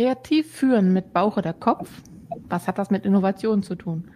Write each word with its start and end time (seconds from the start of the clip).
kreativ 0.00 0.50
führen 0.50 0.94
mit 0.94 1.12
Bauch 1.12 1.36
oder 1.36 1.52
Kopf, 1.52 1.90
was 2.48 2.66
hat 2.66 2.78
das 2.78 2.90
mit 2.90 3.04
Innovation 3.04 3.62
zu 3.62 3.74
tun? 3.74 4.10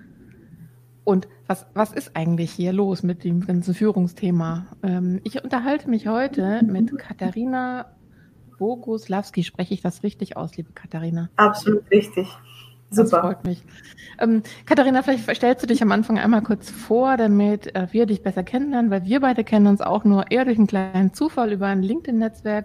Und 1.04 1.28
was, 1.46 1.66
was 1.74 1.92
ist 1.92 2.16
eigentlich 2.16 2.52
hier 2.52 2.72
los 2.72 3.02
mit 3.02 3.22
dem 3.22 3.44
ganzen 3.44 3.74
Führungsthema? 3.74 4.64
Ähm, 4.82 5.20
ich 5.24 5.44
unterhalte 5.44 5.90
mich 5.90 6.08
heute 6.08 6.62
mit 6.64 6.96
Katharina 6.96 7.92
Boguslawski. 8.58 9.44
Spreche 9.44 9.74
ich 9.74 9.82
das 9.82 10.02
richtig 10.02 10.38
aus, 10.38 10.56
liebe 10.56 10.72
Katharina? 10.72 11.28
Absolut 11.36 11.90
richtig. 11.90 12.28
Super. 12.88 13.10
Das 13.10 13.20
freut 13.20 13.44
mich. 13.44 13.62
Ähm, 14.18 14.42
Katharina, 14.64 15.02
vielleicht 15.02 15.36
stellst 15.36 15.62
du 15.62 15.66
dich 15.66 15.82
am 15.82 15.92
Anfang 15.92 16.18
einmal 16.18 16.40
kurz 16.40 16.70
vor, 16.70 17.18
damit 17.18 17.74
äh, 17.74 17.88
wir 17.90 18.06
dich 18.06 18.22
besser 18.22 18.42
kennenlernen, 18.42 18.90
weil 18.90 19.04
wir 19.04 19.20
beide 19.20 19.44
kennen 19.44 19.66
uns 19.66 19.82
auch 19.82 20.04
nur 20.04 20.30
eher 20.30 20.46
durch 20.46 20.56
einen 20.56 20.66
kleinen 20.66 21.12
Zufall 21.12 21.52
über 21.52 21.66
ein 21.66 21.82
LinkedIn-Netzwerk. 21.82 22.64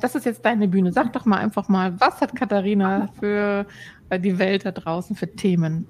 Das 0.00 0.14
ist 0.14 0.26
jetzt 0.26 0.44
deine 0.44 0.68
Bühne. 0.68 0.92
Sag 0.92 1.12
doch 1.12 1.24
mal 1.24 1.38
einfach 1.38 1.68
mal, 1.68 1.98
was 2.00 2.20
hat 2.20 2.34
Katharina 2.34 3.08
für 3.18 3.66
äh, 4.08 4.18
die 4.18 4.38
Welt 4.38 4.64
da 4.64 4.72
draußen 4.72 5.14
für 5.16 5.30
Themen? 5.30 5.86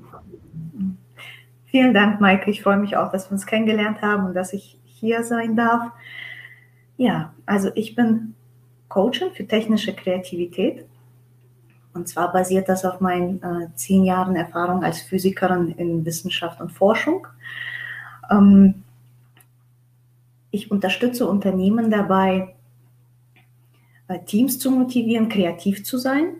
Vielen 1.67 1.95
Dank, 1.95 2.21
Maike. 2.21 2.51
Ich 2.51 2.63
freue 2.63 2.79
mich 2.79 2.97
auch, 2.97 3.13
dass 3.13 3.29
wir 3.29 3.33
uns 3.33 3.47
kennengelernt 3.47 4.03
haben 4.03 4.27
und 4.27 4.35
dass 4.35 4.53
ich 4.53 4.77
hier 4.85 5.23
sein 5.23 5.57
darf. 5.57 5.93
Ja, 6.97 7.33
also 7.47 7.71
ich 7.75 7.95
bin 7.95 8.35
Coachin 8.89 9.31
für 9.33 9.47
technische 9.47 9.95
Kreativität. 9.95 10.85
Und 11.95 12.09
zwar 12.09 12.33
basiert 12.33 12.69
das 12.69 12.85
auf 12.85 13.01
meinen 13.01 13.43
äh, 13.43 13.69
zehn 13.75 14.05
Jahren 14.05 14.37
Erfahrung 14.37 14.85
als 14.85 15.01
Physikerin 15.01 15.71
in 15.77 16.05
Wissenschaft 16.05 16.61
und 16.61 16.71
Forschung. 16.71 17.27
Ähm, 18.31 18.83
ich 20.51 20.71
unterstütze 20.71 21.27
Unternehmen 21.27 21.91
dabei, 21.91 22.55
Teams 24.19 24.59
zu 24.59 24.71
motivieren, 24.71 25.29
kreativ 25.29 25.85
zu 25.85 25.99
sein. 25.99 26.37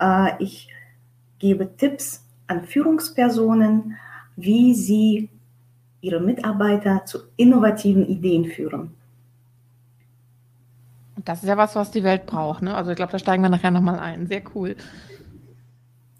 Äh, 0.00 0.42
ich 0.42 0.68
gebe 1.38 1.76
Tipps 1.76 2.24
an 2.46 2.64
Führungspersonen, 2.64 3.96
wie 4.36 4.74
sie 4.74 5.28
ihre 6.00 6.20
Mitarbeiter 6.20 7.04
zu 7.04 7.18
innovativen 7.36 8.06
Ideen 8.06 8.44
führen. 8.46 8.94
Das 11.24 11.42
ist 11.42 11.48
ja 11.48 11.56
was, 11.56 11.76
was 11.76 11.90
die 11.90 12.02
Welt 12.02 12.26
braucht. 12.26 12.62
Ne? 12.62 12.74
Also 12.74 12.90
ich 12.90 12.96
glaube, 12.96 13.12
da 13.12 13.18
steigen 13.18 13.42
wir 13.42 13.48
nachher 13.48 13.70
nochmal 13.70 13.98
ein. 13.98 14.26
Sehr 14.26 14.42
cool. 14.54 14.76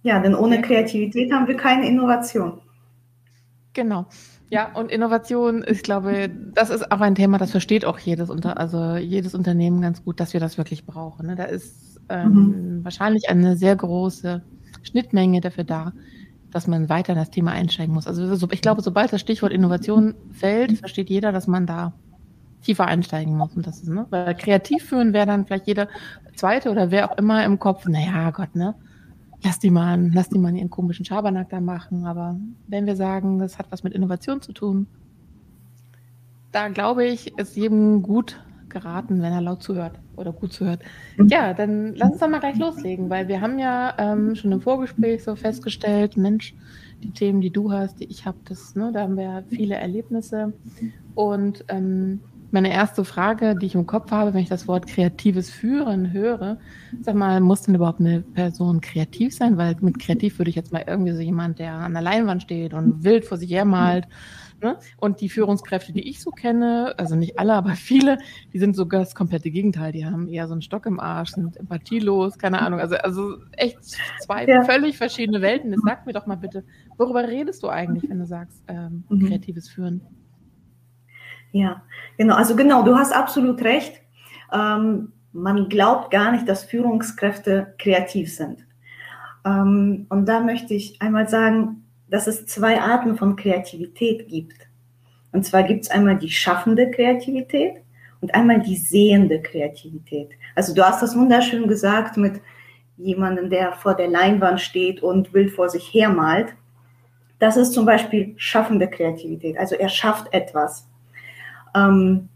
Ja, 0.02 0.20
denn 0.20 0.34
ohne 0.34 0.60
Kreativität 0.60 1.32
haben 1.32 1.46
wir 1.46 1.56
keine 1.56 1.86
Innovation. 1.86 2.60
Genau. 3.72 4.06
Ja, 4.52 4.70
und 4.74 4.90
Innovation, 4.90 5.64
ich 5.66 5.82
glaube, 5.82 6.28
das 6.52 6.68
ist 6.68 6.92
auch 6.92 7.00
ein 7.00 7.14
Thema, 7.14 7.38
das 7.38 7.52
versteht 7.52 7.86
auch 7.86 7.98
jedes 7.98 8.28
Unter, 8.28 8.58
also 8.58 8.96
jedes 8.96 9.34
Unternehmen 9.34 9.80
ganz 9.80 10.04
gut, 10.04 10.20
dass 10.20 10.34
wir 10.34 10.40
das 10.40 10.58
wirklich 10.58 10.84
brauchen. 10.84 11.28
Ne? 11.28 11.36
Da 11.36 11.44
ist 11.44 11.98
ähm, 12.10 12.34
mhm. 12.34 12.84
wahrscheinlich 12.84 13.30
eine 13.30 13.56
sehr 13.56 13.74
große 13.74 14.42
Schnittmenge 14.82 15.40
dafür 15.40 15.64
da, 15.64 15.94
dass 16.50 16.66
man 16.66 16.90
weiter 16.90 17.14
in 17.14 17.18
das 17.18 17.30
Thema 17.30 17.52
einsteigen 17.52 17.94
muss. 17.94 18.06
Also 18.06 18.46
ich 18.50 18.60
glaube, 18.60 18.82
sobald 18.82 19.10
das 19.10 19.22
Stichwort 19.22 19.52
Innovation 19.52 20.14
fällt, 20.32 20.76
versteht 20.76 21.08
jeder, 21.08 21.32
dass 21.32 21.46
man 21.46 21.66
da 21.66 21.94
tiefer 22.60 22.84
einsteigen 22.84 23.34
muss. 23.34 23.56
Und 23.56 23.66
das 23.66 23.80
ist, 23.80 23.88
ne? 23.88 24.04
Weil 24.10 24.34
kreativ 24.34 24.84
führen 24.84 25.14
wäre 25.14 25.24
dann 25.24 25.46
vielleicht 25.46 25.66
jeder 25.66 25.88
zweite 26.36 26.70
oder 26.70 26.90
wer 26.90 27.10
auch 27.10 27.16
immer 27.16 27.42
im 27.46 27.58
Kopf, 27.58 27.86
naja, 27.86 28.30
Gott, 28.32 28.54
ne? 28.54 28.74
Lass 29.44 29.58
die 29.58 29.70
mal, 29.70 30.10
lass 30.12 30.28
die 30.28 30.38
mal 30.38 30.54
ihren 30.54 30.70
komischen 30.70 31.04
Schabernack 31.04 31.50
da 31.50 31.60
machen. 31.60 32.06
Aber 32.06 32.38
wenn 32.68 32.86
wir 32.86 32.96
sagen, 32.96 33.38
das 33.38 33.58
hat 33.58 33.66
was 33.70 33.82
mit 33.82 33.92
Innovation 33.92 34.40
zu 34.40 34.52
tun, 34.52 34.86
da 36.52 36.68
glaube 36.68 37.04
ich, 37.06 37.36
ist 37.38 37.56
jedem 37.56 38.02
gut 38.02 38.40
geraten, 38.68 39.20
wenn 39.22 39.32
er 39.32 39.40
laut 39.40 39.62
zuhört 39.62 39.98
oder 40.16 40.32
gut 40.32 40.52
zuhört. 40.52 40.80
Ja, 41.28 41.54
dann 41.54 41.94
lass 41.94 42.12
uns 42.12 42.20
doch 42.20 42.28
mal 42.28 42.40
gleich 42.40 42.58
loslegen, 42.58 43.10
weil 43.10 43.28
wir 43.28 43.40
haben 43.40 43.58
ja 43.58 43.94
ähm, 43.98 44.34
schon 44.34 44.52
im 44.52 44.60
Vorgespräch 44.60 45.24
so 45.24 45.36
festgestellt, 45.36 46.16
Mensch, 46.16 46.54
die 47.02 47.10
Themen, 47.10 47.40
die 47.40 47.50
du 47.50 47.72
hast, 47.72 48.00
die 48.00 48.04
ich 48.04 48.26
habe, 48.26 48.38
das, 48.44 48.74
ne, 48.74 48.90
da 48.92 49.02
haben 49.02 49.16
wir 49.16 49.44
viele 49.48 49.74
Erlebnisse. 49.74 50.52
Und 51.14 51.64
ähm, 51.68 52.20
meine 52.52 52.72
erste 52.72 53.04
Frage, 53.04 53.56
die 53.56 53.66
ich 53.66 53.74
im 53.74 53.86
Kopf 53.86 54.10
habe, 54.10 54.34
wenn 54.34 54.42
ich 54.42 54.48
das 54.48 54.68
Wort 54.68 54.86
kreatives 54.86 55.50
Führen 55.50 56.12
höre, 56.12 56.58
sag 57.00 57.14
mal, 57.14 57.40
muss 57.40 57.62
denn 57.62 57.74
überhaupt 57.74 58.00
eine 58.00 58.20
Person 58.20 58.80
kreativ 58.80 59.34
sein? 59.34 59.56
Weil 59.56 59.76
mit 59.80 59.98
kreativ 59.98 60.38
würde 60.38 60.50
ich 60.50 60.56
jetzt 60.56 60.72
mal 60.72 60.84
irgendwie 60.86 61.12
so 61.12 61.20
jemand, 61.20 61.58
der 61.58 61.72
an 61.72 61.92
der 61.92 62.02
Leinwand 62.02 62.42
steht 62.42 62.74
und 62.74 63.04
wild 63.04 63.24
vor 63.24 63.38
sich 63.38 63.50
her 63.50 63.64
malt 63.64 64.06
Ne? 64.62 64.78
Und 64.98 65.20
die 65.20 65.28
Führungskräfte, 65.28 65.92
die 65.92 66.08
ich 66.08 66.20
so 66.20 66.30
kenne, 66.30 66.94
also 66.96 67.16
nicht 67.16 67.38
alle, 67.38 67.54
aber 67.54 67.70
viele, 67.70 68.18
die 68.52 68.58
sind 68.58 68.76
sogar 68.76 69.00
das 69.00 69.14
komplette 69.14 69.50
Gegenteil. 69.50 69.92
Die 69.92 70.06
haben 70.06 70.28
eher 70.28 70.46
so 70.46 70.52
einen 70.52 70.62
Stock 70.62 70.86
im 70.86 71.00
Arsch, 71.00 71.30
sind 71.30 71.56
empathielos, 71.56 72.38
keine 72.38 72.62
Ahnung. 72.62 72.78
Also, 72.78 72.96
also 72.96 73.38
echt 73.52 73.78
zwei 74.20 74.46
ja. 74.46 74.62
völlig 74.62 74.96
verschiedene 74.96 75.40
Welten. 75.40 75.72
Jetzt 75.72 75.82
sag 75.84 76.06
mir 76.06 76.12
doch 76.12 76.26
mal 76.26 76.36
bitte, 76.36 76.64
worüber 76.96 77.26
redest 77.26 77.62
du 77.62 77.68
eigentlich, 77.68 78.08
wenn 78.08 78.20
du 78.20 78.26
sagst, 78.26 78.62
ähm, 78.68 79.04
mhm. 79.08 79.26
kreatives 79.26 79.68
Führen? 79.68 80.00
Ja, 81.52 81.82
genau. 82.16 82.34
Also 82.34 82.56
genau, 82.56 82.82
du 82.82 82.96
hast 82.96 83.12
absolut 83.12 83.62
recht. 83.62 84.00
Ähm, 84.52 85.12
man 85.32 85.68
glaubt 85.68 86.10
gar 86.10 86.32
nicht, 86.32 86.48
dass 86.48 86.64
Führungskräfte 86.64 87.74
kreativ 87.78 88.34
sind. 88.34 88.66
Ähm, 89.44 90.06
und 90.08 90.26
da 90.26 90.40
möchte 90.40 90.74
ich 90.74 91.00
einmal 91.00 91.28
sagen, 91.28 91.84
dass 92.08 92.26
es 92.26 92.46
zwei 92.46 92.80
Arten 92.80 93.16
von 93.16 93.36
Kreativität 93.36 94.28
gibt. 94.28 94.68
Und 95.32 95.44
zwar 95.44 95.62
gibt 95.62 95.84
es 95.84 95.90
einmal 95.90 96.18
die 96.18 96.30
schaffende 96.30 96.90
Kreativität 96.90 97.82
und 98.20 98.34
einmal 98.34 98.60
die 98.60 98.76
sehende 98.76 99.40
Kreativität. 99.40 100.30
Also 100.54 100.74
du 100.74 100.86
hast 100.86 101.02
das 101.02 101.16
wunderschön 101.16 101.66
gesagt 101.68 102.16
mit 102.18 102.40
jemandem, 102.98 103.48
der 103.48 103.72
vor 103.72 103.94
der 103.94 104.08
Leinwand 104.08 104.60
steht 104.60 105.02
und 105.02 105.32
wild 105.32 105.50
vor 105.50 105.70
sich 105.70 105.92
her 105.92 106.10
malt. 106.10 106.54
Das 107.38 107.56
ist 107.56 107.72
zum 107.72 107.86
Beispiel 107.86 108.34
schaffende 108.36 108.88
Kreativität. 108.88 109.58
Also 109.58 109.74
er 109.74 109.88
schafft 109.88 110.32
etwas. 110.32 110.86
Ähm, 111.74 112.28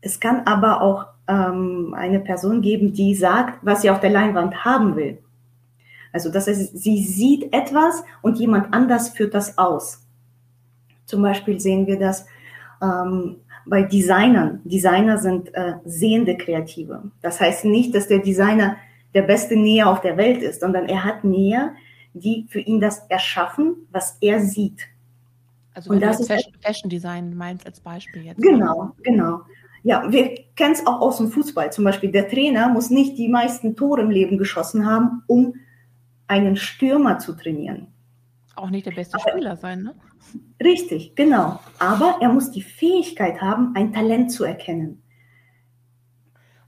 es 0.00 0.20
kann 0.20 0.42
aber 0.46 0.82
auch 0.82 1.06
ähm, 1.28 1.94
eine 1.96 2.20
Person 2.20 2.60
geben, 2.60 2.92
die 2.92 3.14
sagt, 3.14 3.58
was 3.62 3.82
sie 3.82 3.90
auf 3.90 4.00
der 4.00 4.10
Leinwand 4.10 4.64
haben 4.64 4.96
will. 4.96 5.18
Also 6.12 6.30
das 6.30 6.46
heißt, 6.46 6.78
sie 6.78 7.02
sieht 7.02 7.52
etwas 7.52 8.04
und 8.22 8.38
jemand 8.38 8.72
anders 8.72 9.10
führt 9.10 9.34
das 9.34 9.58
aus. 9.58 10.00
Zum 11.06 11.22
Beispiel 11.22 11.58
sehen 11.58 11.86
wir 11.86 11.98
das 11.98 12.26
ähm, 12.82 13.36
bei 13.66 13.82
Designern. 13.82 14.60
Designer 14.64 15.18
sind 15.18 15.52
äh, 15.54 15.74
sehende 15.84 16.36
Kreative. 16.36 17.10
Das 17.22 17.40
heißt 17.40 17.64
nicht, 17.64 17.94
dass 17.94 18.08
der 18.08 18.20
Designer 18.20 18.76
der 19.14 19.22
beste 19.22 19.56
Näher 19.56 19.88
auf 19.88 20.00
der 20.00 20.16
Welt 20.16 20.42
ist, 20.42 20.60
sondern 20.60 20.88
er 20.88 21.04
hat 21.04 21.24
Näher, 21.24 21.72
die 22.12 22.46
für 22.48 22.60
ihn 22.60 22.80
das 22.80 23.06
erschaffen, 23.08 23.88
was 23.90 24.18
er 24.20 24.40
sieht. 24.40 24.86
Also 25.74 25.90
und 25.90 26.00
das 26.00 26.20
ist 26.20 26.28
Fashion, 26.28 26.52
Fashion 26.60 26.88
Design 26.88 27.36
meinst 27.36 27.66
als 27.66 27.80
Beispiel 27.80 28.24
jetzt. 28.24 28.40
Genau, 28.40 28.92
genau. 29.02 29.40
Ja, 29.82 30.10
wir 30.10 30.34
kennen 30.56 30.72
es 30.72 30.86
auch 30.86 31.00
aus 31.00 31.18
dem 31.18 31.30
Fußball. 31.30 31.70
Zum 31.72 31.84
Beispiel 31.84 32.10
der 32.10 32.28
Trainer 32.28 32.68
muss 32.70 32.90
nicht 32.90 33.18
die 33.18 33.28
meisten 33.28 33.76
Tore 33.76 34.00
im 34.00 34.10
Leben 34.10 34.38
geschossen 34.38 34.86
haben, 34.86 35.22
um 35.26 35.54
einen 36.26 36.56
Stürmer 36.56 37.18
zu 37.18 37.34
trainieren. 37.34 37.88
Auch 38.56 38.70
nicht 38.70 38.86
der 38.86 38.92
beste 38.92 39.18
Aber, 39.20 39.30
Spieler 39.30 39.56
sein, 39.56 39.82
ne? 39.82 39.94
Richtig, 40.62 41.14
genau. 41.16 41.60
Aber 41.78 42.16
er 42.20 42.30
muss 42.30 42.50
die 42.50 42.62
Fähigkeit 42.62 43.40
haben, 43.42 43.74
ein 43.74 43.92
Talent 43.92 44.32
zu 44.32 44.44
erkennen. 44.44 45.02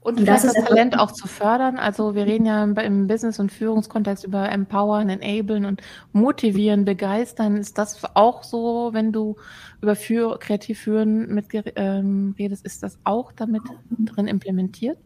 Und, 0.07 0.21
und 0.21 0.25
das, 0.25 0.43
das 0.43 0.53
Talent 0.53 0.97
auch 0.97 1.11
zu 1.11 1.27
fördern. 1.27 1.75
Also 1.75 2.15
wir 2.15 2.25
reden 2.25 2.45
ja 2.45 2.63
im 2.63 3.07
Business- 3.07 3.39
und 3.39 3.51
Führungskontext 3.51 4.23
über 4.23 4.49
empowern, 4.49 5.09
enablen 5.09 5.65
und 5.65 5.81
motivieren, 6.13 6.85
begeistern. 6.85 7.57
Ist 7.57 7.77
das 7.77 8.01
auch 8.13 8.43
so, 8.43 8.91
wenn 8.93 9.11
du 9.11 9.35
über 9.81 9.97
für, 9.97 10.39
kreativ 10.39 10.79
führen 10.79 11.27
mit 11.33 11.47
ähm, 11.75 12.33
redest, 12.39 12.65
ist 12.65 12.83
das 12.83 12.97
auch 13.03 13.33
damit 13.33 13.63
drin 13.99 14.27
implementiert? 14.27 14.97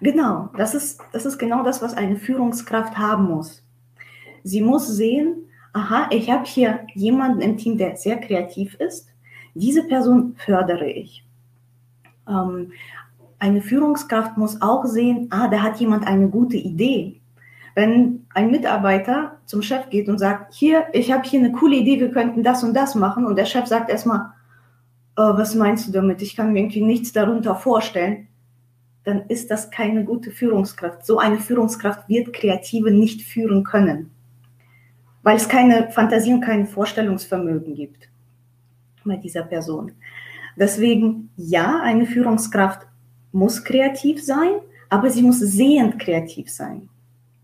Genau, 0.00 0.48
das 0.56 0.74
ist, 0.74 1.02
das 1.12 1.26
ist 1.26 1.36
genau 1.36 1.62
das, 1.62 1.82
was 1.82 1.92
eine 1.92 2.16
Führungskraft 2.16 2.96
haben 2.96 3.24
muss. 3.24 3.62
Sie 4.44 4.62
muss 4.62 4.88
sehen, 4.88 5.44
aha, 5.74 6.08
ich 6.10 6.30
habe 6.30 6.46
hier 6.46 6.86
jemanden 6.94 7.42
im 7.42 7.58
Team, 7.58 7.76
der 7.76 7.96
sehr 7.96 8.16
kreativ 8.16 8.76
ist. 8.76 9.08
Diese 9.52 9.86
Person 9.86 10.36
fördere 10.38 10.88
ich. 10.90 11.22
Ähm, 12.26 12.72
eine 13.44 13.60
Führungskraft 13.60 14.36
muss 14.36 14.60
auch 14.62 14.84
sehen, 14.84 15.28
ah, 15.30 15.48
da 15.48 15.62
hat 15.62 15.76
jemand 15.76 16.06
eine 16.06 16.28
gute 16.28 16.56
Idee. 16.56 17.20
Wenn 17.74 18.26
ein 18.32 18.50
Mitarbeiter 18.50 19.38
zum 19.46 19.62
Chef 19.62 19.90
geht 19.90 20.08
und 20.08 20.18
sagt, 20.18 20.54
hier, 20.54 20.84
ich 20.92 21.12
habe 21.12 21.24
hier 21.24 21.40
eine 21.40 21.52
coole 21.52 21.76
Idee, 21.76 22.00
wir 22.00 22.10
könnten 22.10 22.42
das 22.42 22.62
und 22.62 22.74
das 22.74 22.94
machen, 22.94 23.26
und 23.26 23.36
der 23.36 23.46
Chef 23.46 23.66
sagt 23.66 23.90
erstmal, 23.90 24.30
oh, 25.16 25.36
was 25.36 25.54
meinst 25.54 25.88
du 25.88 25.92
damit? 25.92 26.22
Ich 26.22 26.36
kann 26.36 26.52
mir 26.52 26.60
irgendwie 26.60 26.82
nichts 26.82 27.12
darunter 27.12 27.54
vorstellen 27.54 28.28
dann 29.04 29.26
ist 29.28 29.50
das 29.50 29.70
keine 29.70 30.04
gute 30.04 30.30
Führungskraft. 30.30 31.06
So 31.06 31.18
eine 31.18 31.38
Führungskraft 31.38 32.08
wird 32.08 32.32
Kreative 32.32 32.90
nicht 32.90 33.22
führen 33.22 33.62
können, 33.62 34.10
weil 35.22 35.36
es 35.36 35.48
keine 35.48 35.90
Fantasie 35.90 36.32
und 36.32 36.40
kein 36.40 36.66
Vorstellungsvermögen 36.66 37.74
gibt 37.74 38.08
bei 39.04 39.16
dieser 39.16 39.42
Person. 39.42 39.92
Deswegen, 40.56 41.30
ja, 41.36 41.80
eine 41.82 42.06
Führungskraft 42.06 42.86
muss 43.34 43.64
kreativ 43.64 44.24
sein, 44.24 44.60
aber 44.88 45.10
sie 45.10 45.22
muss 45.22 45.40
sehend 45.40 45.98
kreativ 45.98 46.48
sein. 46.50 46.88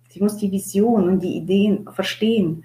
Sie 0.08 0.20
muss 0.20 0.36
die 0.36 0.50
Vision 0.50 1.08
und 1.08 1.20
die 1.20 1.36
Ideen 1.36 1.86
verstehen. 1.92 2.64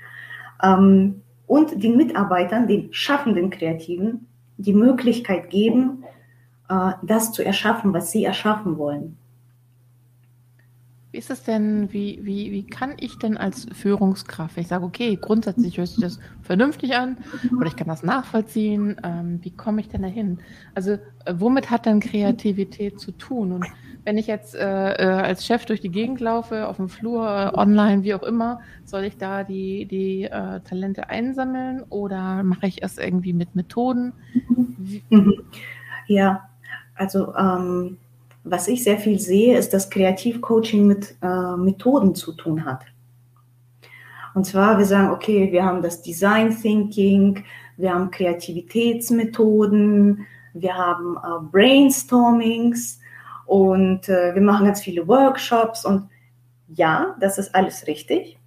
Ähm, 0.63 1.21
und 1.47 1.83
den 1.83 1.97
Mitarbeitern, 1.97 2.67
den 2.67 2.91
schaffenden 2.93 3.49
Kreativen, 3.49 4.27
die 4.57 4.73
Möglichkeit 4.73 5.49
geben, 5.49 6.03
äh, 6.69 6.91
das 7.03 7.31
zu 7.31 7.43
erschaffen, 7.43 7.93
was 7.93 8.11
sie 8.11 8.23
erschaffen 8.23 8.77
wollen. 8.77 9.17
Wie 11.15 11.19
ist 11.19 11.29
es 11.29 11.43
denn, 11.43 11.93
wie, 11.93 12.19
wie, 12.23 12.51
wie 12.51 12.67
kann 12.67 12.95
ich 12.99 13.17
denn 13.17 13.37
als 13.37 13.67
Führungskraft, 13.71 14.57
ich 14.57 14.67
sage, 14.67 14.83
okay, 14.83 15.17
grundsätzlich 15.19 15.77
hört 15.77 15.87
sich 15.87 16.01
das 16.01 16.19
vernünftig 16.41 16.93
an 16.97 17.15
oder 17.55 17.67
ich 17.67 17.77
kann 17.77 17.87
das 17.87 18.03
nachvollziehen, 18.03 18.97
ähm, 19.01 19.39
wie 19.41 19.51
komme 19.51 19.79
ich 19.79 19.87
denn 19.87 20.01
dahin? 20.01 20.39
Also 20.73 20.91
äh, 20.91 20.99
womit 21.37 21.71
hat 21.71 21.85
denn 21.85 22.01
Kreativität 22.01 22.99
zu 22.99 23.13
tun? 23.13 23.53
Und 23.53 23.65
wenn 24.03 24.17
ich 24.17 24.27
jetzt 24.27 24.55
äh, 24.55 24.91
äh, 24.91 25.05
als 25.05 25.45
Chef 25.45 25.65
durch 25.65 25.79
die 25.79 25.89
Gegend 25.89 26.19
laufe, 26.19 26.67
auf 26.67 26.75
dem 26.75 26.89
Flur, 26.89 27.25
äh, 27.25 27.57
online, 27.57 28.03
wie 28.03 28.13
auch 28.13 28.23
immer, 28.23 28.59
soll 28.83 29.05
ich 29.05 29.17
da 29.17 29.45
die, 29.45 29.85
die 29.85 30.27
Talente 30.65 31.09
einsammeln 31.09 31.83
oder 31.83 32.43
mache 32.43 32.67
ich 32.67 32.83
es 32.83 32.97
irgendwie 32.97 33.31
mit 33.31 33.55
Methoden? 33.55 34.11
Mhm. 35.09 35.33
Ja, 36.07 36.49
also 36.93 37.33
ähm 37.35 37.99
was 38.45 38.67
ich 38.67 38.83
sehr 38.83 38.99
viel 38.99 39.19
sehe, 39.19 39.57
ist, 39.57 39.73
dass 39.73 39.89
Kreativcoaching 39.89 40.85
mit 40.85 41.15
äh, 41.21 41.55
Methoden 41.57 42.13
zu 42.15 42.33
tun 42.33 42.63
hat. 42.63 42.85
Und 44.35 44.45
zwar, 44.45 44.77
wir 44.77 44.85
sagen, 44.85 45.09
okay, 45.11 45.51
wir 45.51 45.65
haben 45.65 45.81
das 45.81 46.01
Design 46.01 46.55
Thinking, 46.55 47.43
wir 47.77 47.93
haben 47.93 48.11
Kreativitätsmethoden, 48.11 50.25
wir 50.53 50.75
haben 50.75 51.17
äh, 51.17 51.39
Brainstormings 51.51 52.99
und 53.45 54.07
äh, 54.09 54.35
wir 54.35 54.41
machen 54.41 54.67
ganz 54.67 54.81
viele 54.81 55.07
Workshops. 55.07 55.83
Und 55.83 56.07
ja, 56.67 57.15
das 57.19 57.39
ist 57.39 57.55
alles 57.55 57.87
richtig. 57.87 58.37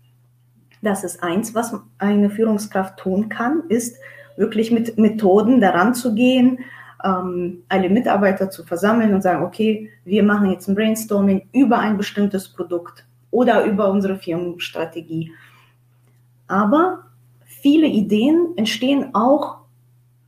Das 0.80 1.02
ist 1.02 1.24
eins, 1.24 1.54
was 1.54 1.74
eine 1.98 2.30
Führungskraft 2.30 2.98
tun 2.98 3.28
kann, 3.28 3.64
ist 3.68 3.96
wirklich 4.36 4.70
mit 4.70 4.96
Methoden 4.96 5.60
daran 5.60 5.94
zu 5.94 6.14
gehen, 6.14 6.60
ähm, 7.04 7.62
alle 7.68 7.90
Mitarbeiter 7.90 8.50
zu 8.50 8.64
versammeln 8.64 9.14
und 9.14 9.22
sagen, 9.22 9.44
okay, 9.44 9.90
wir 10.04 10.22
machen 10.22 10.50
jetzt 10.50 10.68
ein 10.68 10.74
Brainstorming 10.74 11.48
über 11.52 11.78
ein 11.78 11.96
bestimmtes 11.96 12.48
Produkt 12.48 13.06
oder 13.30 13.64
über 13.64 13.90
unsere 13.90 14.16
Firmenstrategie. 14.16 15.32
Aber 16.46 17.04
viele 17.44 17.86
Ideen 17.86 18.54
entstehen 18.56 19.14
auch 19.14 19.58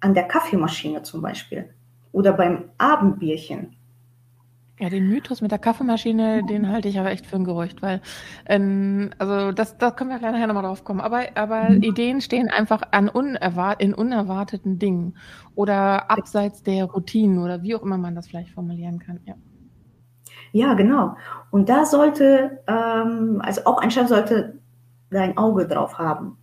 an 0.01 0.15
der 0.15 0.25
Kaffeemaschine 0.25 1.03
zum 1.03 1.23
Beispiel 1.23 1.71
oder 2.13 2.33
beim 2.33 2.65
Abendbierchen 2.79 3.77
ja, 4.81 4.89
den 4.89 5.09
Mythos 5.09 5.43
mit 5.43 5.51
der 5.51 5.59
Kaffeemaschine, 5.59 6.43
den 6.43 6.69
halte 6.69 6.89
ich 6.89 6.99
aber 6.99 7.11
echt 7.11 7.27
für 7.27 7.37
ein 7.37 7.45
Gerücht, 7.45 7.83
weil, 7.83 8.01
ähm, 8.47 9.11
also 9.19 9.53
das, 9.53 9.77
da 9.77 9.91
können 9.91 10.09
wir 10.09 10.19
gleich 10.19 10.33
nachher 10.33 10.47
nochmal 10.47 10.63
drauf 10.63 10.85
kommen. 10.85 11.01
Aber, 11.01 11.21
aber 11.35 11.69
mhm. 11.69 11.83
Ideen 11.83 12.23
stehen 12.23 12.49
einfach 12.49 12.81
an 12.91 13.11
unerwart 13.11 13.83
in 13.83 13.93
unerwarteten 13.93 14.79
Dingen 14.79 15.19
oder 15.55 16.11
abseits 16.11 16.63
der 16.63 16.87
Routinen 16.87 17.39
oder 17.39 17.63
wie 17.63 17.75
auch 17.75 17.83
immer 17.83 17.99
man 17.99 18.15
das 18.15 18.29
vielleicht 18.29 18.53
formulieren 18.53 18.99
kann. 18.99 19.21
Ja, 19.27 19.35
ja 20.53 20.73
genau. 20.73 21.15
Und 21.51 21.69
da 21.69 21.85
sollte, 21.85 22.63
ähm, 22.67 23.43
also 23.45 23.67
auch 23.67 23.83
ein 23.83 23.91
Chef 23.91 24.09
sollte 24.09 24.61
sein 25.11 25.37
Auge 25.37 25.67
drauf 25.67 25.99
haben. 25.99 26.39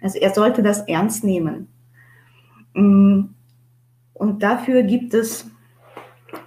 Also 0.00 0.18
er 0.18 0.32
sollte 0.32 0.62
das 0.62 0.80
ernst 0.88 1.24
nehmen. 1.24 1.68
Mm, 2.72 3.24
und 4.14 4.42
dafür 4.42 4.82
gibt 4.82 5.12
es 5.12 5.50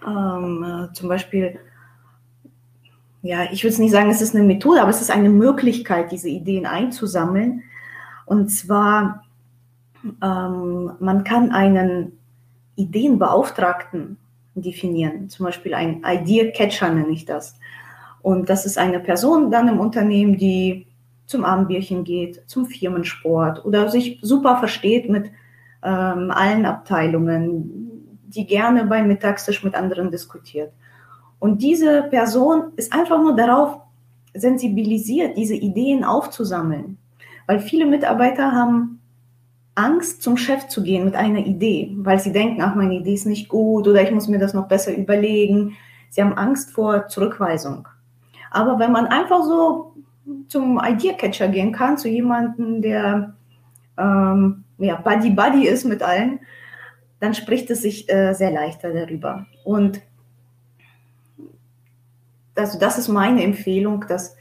ähm, 0.05 0.63
äh, 0.63 0.93
zum 0.93 1.09
Beispiel, 1.09 1.59
ja, 3.21 3.43
ich 3.51 3.63
würde 3.63 3.73
es 3.73 3.79
nicht 3.79 3.91
sagen, 3.91 4.09
es 4.09 4.21
ist 4.21 4.35
eine 4.35 4.43
Methode, 4.43 4.81
aber 4.81 4.89
es 4.89 5.01
ist 5.01 5.11
eine 5.11 5.29
Möglichkeit, 5.29 6.11
diese 6.11 6.29
Ideen 6.29 6.65
einzusammeln. 6.65 7.63
Und 8.25 8.49
zwar, 8.49 9.23
ähm, 10.03 10.91
man 10.99 11.23
kann 11.23 11.51
einen 11.51 12.13
Ideenbeauftragten 12.75 14.17
definieren, 14.55 15.29
zum 15.29 15.45
Beispiel 15.45 15.73
ein 15.73 16.03
Idea 16.05 16.51
Catcher 16.51 16.89
nenne 16.89 17.11
ich 17.11 17.25
das. 17.25 17.59
Und 18.21 18.49
das 18.49 18.65
ist 18.65 18.77
eine 18.77 18.99
Person 18.99 19.51
dann 19.51 19.67
im 19.67 19.79
Unternehmen, 19.79 20.37
die 20.37 20.87
zum 21.25 21.43
Abendbierchen 21.43 22.03
geht, 22.03 22.43
zum 22.47 22.65
Firmensport 22.65 23.65
oder 23.65 23.89
sich 23.89 24.19
super 24.21 24.57
versteht 24.57 25.09
mit 25.09 25.31
ähm, 25.83 26.31
allen 26.31 26.65
Abteilungen, 26.65 27.94
die 28.27 28.45
gerne 28.45 28.85
beim 28.85 29.07
Mittagstisch 29.07 29.63
mit 29.63 29.75
anderen 29.75 30.11
diskutiert. 30.11 30.71
Und 31.39 31.61
diese 31.61 32.03
Person 32.03 32.73
ist 32.75 32.93
einfach 32.93 33.19
nur 33.19 33.35
darauf 33.35 33.79
sensibilisiert, 34.33 35.37
diese 35.37 35.55
Ideen 35.55 36.03
aufzusammeln. 36.03 36.97
Weil 37.47 37.59
viele 37.59 37.85
Mitarbeiter 37.85 38.51
haben 38.51 38.99
Angst, 39.75 40.21
zum 40.21 40.37
Chef 40.37 40.67
zu 40.67 40.83
gehen 40.83 41.05
mit 41.05 41.15
einer 41.15 41.45
Idee, 41.45 41.91
weil 41.97 42.19
sie 42.19 42.31
denken, 42.31 42.61
ach, 42.61 42.75
meine 42.75 42.95
Idee 42.95 43.13
ist 43.13 43.25
nicht 43.25 43.49
gut 43.49 43.87
oder 43.87 44.01
ich 44.01 44.11
muss 44.11 44.27
mir 44.27 44.39
das 44.39 44.53
noch 44.53 44.67
besser 44.67 44.95
überlegen. 44.95 45.75
Sie 46.09 46.21
haben 46.21 46.33
Angst 46.33 46.71
vor 46.71 47.07
Zurückweisung. 47.07 47.87
Aber 48.51 48.79
wenn 48.79 48.93
man 48.93 49.07
einfach 49.07 49.43
so 49.43 49.93
zum 50.47 50.79
Idea 50.81 51.13
Catcher 51.13 51.49
gehen 51.49 51.73
kann, 51.73 51.97
zu 51.97 52.07
jemandem, 52.07 52.81
der 52.81 53.35
ähm, 53.97 54.63
ja, 54.77 54.95
Buddy 54.95 55.31
Buddy 55.31 55.67
ist 55.67 55.83
mit 55.83 56.01
allen, 56.01 56.39
dann 57.19 57.33
spricht 57.33 57.69
es 57.69 57.81
sich 57.81 58.09
äh, 58.09 58.33
sehr 58.33 58.51
leichter 58.51 58.93
darüber. 58.93 59.45
Und 59.63 60.01
also 62.55 62.79
das 62.79 62.97
ist 62.97 63.07
meine 63.07 63.43
Empfehlung, 63.43 64.05
dass 64.07 64.35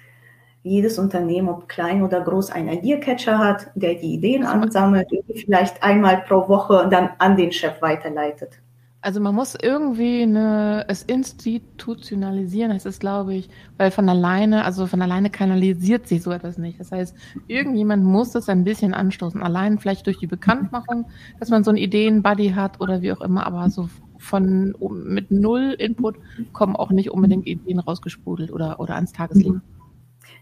jedes 0.62 0.98
Unternehmen, 0.98 1.48
ob 1.48 1.68
klein 1.68 2.02
oder 2.02 2.22
groß, 2.22 2.50
einen 2.50 2.70
Idea-Catcher 2.70 3.38
hat, 3.38 3.70
der 3.74 3.94
die 3.94 4.14
Ideen 4.14 4.44
ansammelt 4.44 5.12
und 5.12 5.38
vielleicht 5.38 5.82
einmal 5.82 6.22
pro 6.22 6.48
Woche 6.48 6.88
dann 6.90 7.10
an 7.18 7.36
den 7.36 7.52
Chef 7.52 7.82
weiterleitet. 7.82 8.60
Also 9.04 9.20
man 9.20 9.34
muss 9.34 9.54
irgendwie 9.60 10.22
eine, 10.22 10.86
es 10.88 11.02
institutionalisieren, 11.02 12.72
heißt 12.72 12.86
es, 12.86 12.98
glaube 12.98 13.34
ich, 13.34 13.50
weil 13.76 13.90
von 13.90 14.08
alleine, 14.08 14.64
also 14.64 14.86
von 14.86 15.02
alleine 15.02 15.28
kanalisiert 15.28 16.08
sich 16.08 16.22
so 16.22 16.30
etwas 16.30 16.56
nicht. 16.56 16.80
Das 16.80 16.90
heißt, 16.90 17.14
irgendjemand 17.46 18.02
muss 18.02 18.30
das 18.30 18.48
ein 18.48 18.64
bisschen 18.64 18.94
anstoßen. 18.94 19.42
Allein 19.42 19.78
vielleicht 19.78 20.06
durch 20.06 20.20
die 20.20 20.26
Bekanntmachung, 20.26 21.04
dass 21.38 21.50
man 21.50 21.64
so 21.64 21.70
einen 21.70 21.76
Ideen-Buddy 21.76 22.52
hat 22.52 22.80
oder 22.80 23.02
wie 23.02 23.12
auch 23.12 23.20
immer, 23.20 23.46
aber 23.46 23.68
so 23.68 23.90
von 24.16 24.74
mit 25.04 25.30
null 25.30 25.76
Input 25.78 26.16
kommen 26.54 26.74
auch 26.74 26.90
nicht 26.90 27.10
unbedingt 27.10 27.46
Ideen 27.46 27.80
rausgesprudelt 27.80 28.50
oder, 28.50 28.80
oder 28.80 28.94
ans 28.94 29.12
Tageslicht. 29.12 29.60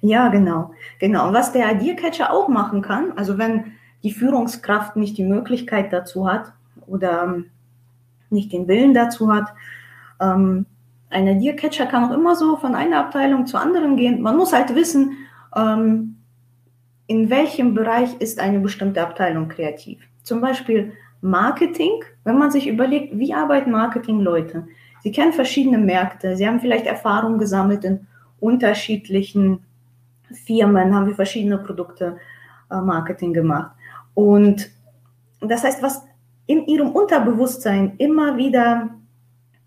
Ja, 0.03 0.29
genau. 0.29 0.73
Genau. 1.01 1.27
Und 1.27 1.35
was 1.35 1.53
der 1.53 1.69
Idea-Catcher 1.73 2.33
auch 2.33 2.47
machen 2.47 2.81
kann, 2.81 3.11
also 3.17 3.39
wenn 3.39 3.73
die 4.05 4.13
Führungskraft 4.13 4.95
nicht 4.95 5.19
die 5.19 5.25
Möglichkeit 5.25 5.93
dazu 5.93 6.29
hat 6.29 6.53
oder 6.87 7.43
nicht 8.33 8.53
den 8.53 8.69
Willen 8.69 8.95
dazu 8.95 9.33
hat. 9.33 9.53
Ähm, 10.21 10.67
ein 11.11 11.27
Idea-Catcher 11.27 11.87
kann 11.87 12.05
auch 12.05 12.15
immer 12.15 12.35
so 12.35 12.57
von 12.57 12.75
einer 12.75 12.99
Abteilung 12.99 13.47
zur 13.47 13.61
anderen 13.61 13.97
gehen. 13.97 14.23
Man 14.23 14.37
muss 14.37 14.53
halt 14.53 14.75
wissen, 14.75 15.19
ähm, 15.55 16.17
in 17.07 17.29
welchem 17.29 17.75
Bereich 17.75 18.15
ist 18.21 18.41
eine 18.41 18.61
bestimmte 18.61 19.03
Abteilung 19.03 19.49
kreativ. 19.49 20.01
Zum 20.23 20.41
Beispiel 20.41 20.93
Marketing, 21.21 22.03
wenn 22.25 22.39
man 22.39 22.51
sich 22.51 22.67
überlegt, 22.67 23.19
wie 23.19 23.35
arbeiten 23.35 23.71
Marketingleute? 23.71 24.67
Sie 25.03 25.13
kennen 25.13 25.33
verschiedene 25.33 25.79
Märkte, 25.79 26.37
sie 26.37 26.47
haben 26.47 26.61
vielleicht 26.61 26.87
Erfahrung 26.87 27.39
gesammelt 27.39 27.85
in 27.85 28.07
unterschiedlichen 28.41 29.65
Firmen, 30.47 30.95
haben 30.95 31.07
wir 31.07 31.15
verschiedene 31.15 31.59
Produkte 31.59 32.17
äh, 32.71 32.81
Marketing 32.81 33.33
gemacht. 33.33 33.73
Und 34.15 34.71
das 35.41 35.65
heißt, 35.65 35.83
was 35.83 36.03
in 36.53 36.67
ihrem 36.67 36.91
Unterbewusstsein 36.91 37.95
immer 37.97 38.37
wieder 38.37 38.91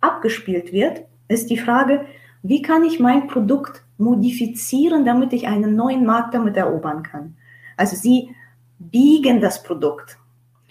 abgespielt 0.02 0.72
wird, 0.72 1.02
ist 1.28 1.50
die 1.50 1.58
Frage, 1.58 2.06
wie 2.44 2.62
kann 2.62 2.84
ich 2.84 3.00
mein 3.00 3.26
Produkt 3.26 3.84
modifizieren, 3.98 5.04
damit 5.04 5.34
ich 5.34 5.48
einen 5.48 5.76
neuen 5.76 6.06
Markt 6.06 6.36
damit 6.36 6.56
erobern 6.56 7.02
kann. 7.02 7.38
Also 7.76 7.96
sie 7.96 8.36
biegen 8.78 9.42
das 9.42 9.64
Produkt. 9.64 10.20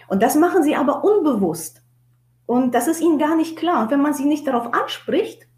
Und 0.06 0.22
das 0.22 0.36
machen 0.36 0.62
sie 0.62 0.76
aber 0.76 1.02
unbewusst. 1.02 1.82
Und 2.46 2.76
das 2.76 2.86
ist 2.86 3.00
ihnen 3.00 3.18
gar 3.18 3.34
nicht 3.34 3.56
klar. 3.56 3.82
Und 3.82 3.90
wenn 3.90 4.02
man 4.02 4.14
sie 4.14 4.24
nicht 4.24 4.46
darauf 4.46 4.72
anspricht, 4.72 5.48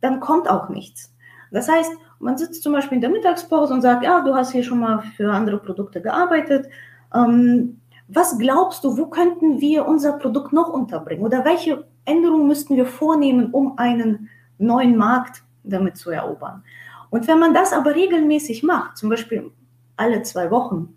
dann 0.00 0.18
kommt 0.18 0.50
auch 0.50 0.70
nichts. 0.70 1.14
Das 1.52 1.68
heißt, 1.68 1.92
man 2.18 2.36
sitzt 2.36 2.64
zum 2.64 2.72
Beispiel 2.72 2.96
in 2.96 3.02
der 3.02 3.10
Mittagspause 3.10 3.72
und 3.72 3.82
sagt, 3.82 4.02
ja, 4.02 4.22
du 4.22 4.34
hast 4.34 4.50
hier 4.50 4.64
schon 4.64 4.80
mal 4.80 5.02
für 5.16 5.32
andere 5.32 5.58
Produkte 5.58 6.02
gearbeitet. 6.02 6.66
Ähm, 7.14 7.77
was 8.08 8.38
glaubst 8.38 8.84
du, 8.84 8.96
wo 8.96 9.06
könnten 9.06 9.60
wir 9.60 9.86
unser 9.86 10.14
Produkt 10.14 10.52
noch 10.52 10.70
unterbringen? 10.70 11.24
Oder 11.24 11.44
welche 11.44 11.86
Änderungen 12.06 12.46
müssten 12.46 12.74
wir 12.76 12.86
vornehmen, 12.86 13.50
um 13.52 13.78
einen 13.78 14.30
neuen 14.56 14.96
Markt 14.96 15.42
damit 15.62 15.98
zu 15.98 16.10
erobern? 16.10 16.64
Und 17.10 17.28
wenn 17.28 17.38
man 17.38 17.54
das 17.54 17.72
aber 17.72 17.94
regelmäßig 17.94 18.62
macht, 18.62 18.96
zum 18.96 19.10
Beispiel 19.10 19.50
alle 19.96 20.22
zwei 20.22 20.50
Wochen, 20.50 20.96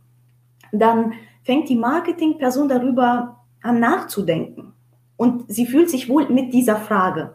dann 0.71 1.13
fängt 1.43 1.67
die 1.69 1.75
Marketingperson 1.75 2.69
darüber 2.69 3.41
an 3.61 3.79
nachzudenken. 3.79 4.73
Und 5.17 5.51
sie 5.51 5.67
fühlt 5.67 5.89
sich 5.89 6.09
wohl 6.09 6.29
mit 6.29 6.53
dieser 6.53 6.77
Frage. 6.77 7.33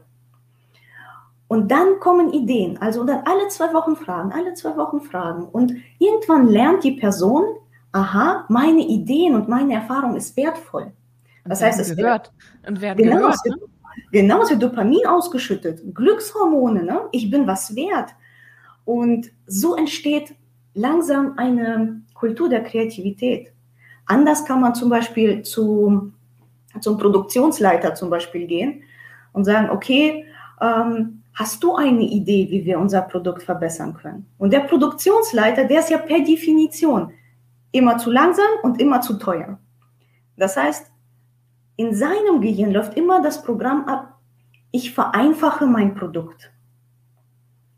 Und 1.49 1.71
dann 1.71 2.01
kommen 2.01 2.33
Ideen. 2.33 2.79
Also 2.81 3.05
dann 3.05 3.23
alle 3.25 3.49
zwei 3.49 3.73
Wochen 3.73 3.95
fragen, 3.95 4.33
alle 4.33 4.55
zwei 4.55 4.77
Wochen 4.77 5.01
fragen. 5.01 5.45
Und 5.45 5.75
irgendwann 5.99 6.49
lernt 6.49 6.83
die 6.83 6.93
Person, 6.93 7.45
aha, 7.97 8.45
meine 8.49 8.83
Ideen 8.83 9.35
und 9.35 9.49
meine 9.49 9.75
Erfahrung 9.75 10.17
ist 10.17 10.37
wertvoll. 10.37 10.93
Das 11.45 11.63
heißt, 11.63 11.81
es 11.81 11.97
gehört 11.97 12.33
und 12.67 12.81
werden 12.81 13.03
genau, 13.03 13.17
gehört. 13.17 13.39
Ne? 13.47 13.57
Genau, 14.13 14.43
es 14.43 14.51
wird 14.51 14.63
Dopamin 14.63 15.07
ausgeschüttet, 15.07 15.81
Glückshormone, 15.95 16.83
ne? 16.83 17.03
ich 17.13 17.31
bin 17.31 17.47
was 17.47 17.75
wert. 17.75 18.11
Und 18.85 19.31
so 19.47 19.75
entsteht 19.77 20.35
langsam 20.75 21.35
eine 21.39 22.03
Kultur 22.15 22.49
der 22.49 22.63
Kreativität. 22.63 23.53
Anders 24.05 24.45
kann 24.45 24.61
man 24.61 24.75
zum 24.75 24.91
Beispiel 24.91 25.43
zu, 25.43 26.13
zum 26.81 26.99
Produktionsleiter 26.99 27.95
zum 27.95 28.11
Beispiel 28.11 28.47
gehen 28.47 28.83
und 29.33 29.45
sagen, 29.45 29.71
okay, 29.71 30.27
ähm, 30.61 31.23
hast 31.35 31.63
du 31.63 31.75
eine 31.77 32.03
Idee, 32.03 32.49
wie 32.51 32.65
wir 32.65 32.79
unser 32.79 33.03
Produkt 33.03 33.43
verbessern 33.43 33.95
können? 33.95 34.27
Und 34.39 34.53
der 34.53 34.61
Produktionsleiter, 34.61 35.65
der 35.65 35.81
ist 35.81 35.91
ja 35.91 35.99
per 35.99 36.21
Definition 36.21 37.13
immer 37.77 37.99
zu 37.99 38.11
langsam 38.11 38.47
und 38.63 38.81
immer 38.81 39.01
zu 39.01 39.15
teuer. 39.19 39.59
Das 40.37 40.57
heißt, 40.57 40.91
in 41.77 41.95
seinem 41.95 42.41
Gehirn 42.41 42.73
läuft 42.73 42.97
immer 42.97 43.23
das 43.23 43.43
Programm 43.43 43.85
ab, 43.87 44.19
ich 44.71 44.93
vereinfache 44.93 45.67
mein 45.67 45.95
Produkt, 45.95 46.53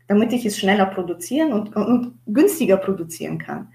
damit 0.07 0.33
ich 0.33 0.45
es 0.45 0.57
schneller 0.57 0.85
produzieren 0.85 1.53
und, 1.53 1.75
und 1.75 2.19
günstiger 2.25 2.77
produzieren 2.77 3.37
kann. 3.37 3.69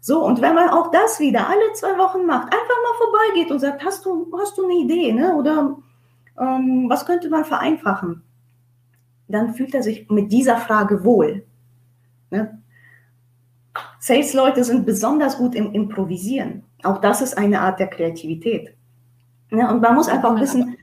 So, 0.00 0.24
und 0.24 0.40
wenn 0.40 0.54
man 0.54 0.70
auch 0.70 0.90
das 0.90 1.20
wieder 1.20 1.46
alle 1.46 1.72
zwei 1.74 1.98
Wochen 1.98 2.24
macht, 2.24 2.46
einfach 2.46 2.58
mal 2.58 2.98
vorbeigeht 2.98 3.50
und 3.50 3.58
sagt, 3.58 3.84
hast 3.84 4.06
du, 4.06 4.32
hast 4.38 4.56
du 4.56 4.64
eine 4.64 4.74
Idee, 4.74 5.12
ne? 5.12 5.34
oder 5.34 5.76
ähm, 6.38 6.86
was 6.88 7.04
könnte 7.04 7.28
man 7.28 7.44
vereinfachen? 7.44 8.22
Dann 9.28 9.54
fühlt 9.54 9.74
er 9.74 9.82
sich 9.82 10.08
mit 10.08 10.32
dieser 10.32 10.56
Frage 10.56 11.04
wohl. 11.04 11.44
Ne? 12.30 12.59
Sales-Leute 14.00 14.64
sind 14.64 14.86
besonders 14.86 15.36
gut 15.36 15.54
im 15.54 15.72
Improvisieren. 15.72 16.64
Auch 16.82 16.98
das 16.98 17.20
ist 17.20 17.36
eine 17.36 17.60
Art 17.60 17.78
der 17.78 17.88
Kreativität. 17.88 18.74
Ja, 19.50 19.70
und 19.70 19.82
man 19.82 19.94
muss 19.94 20.08
einfach 20.08 20.40
wissen. 20.40 20.76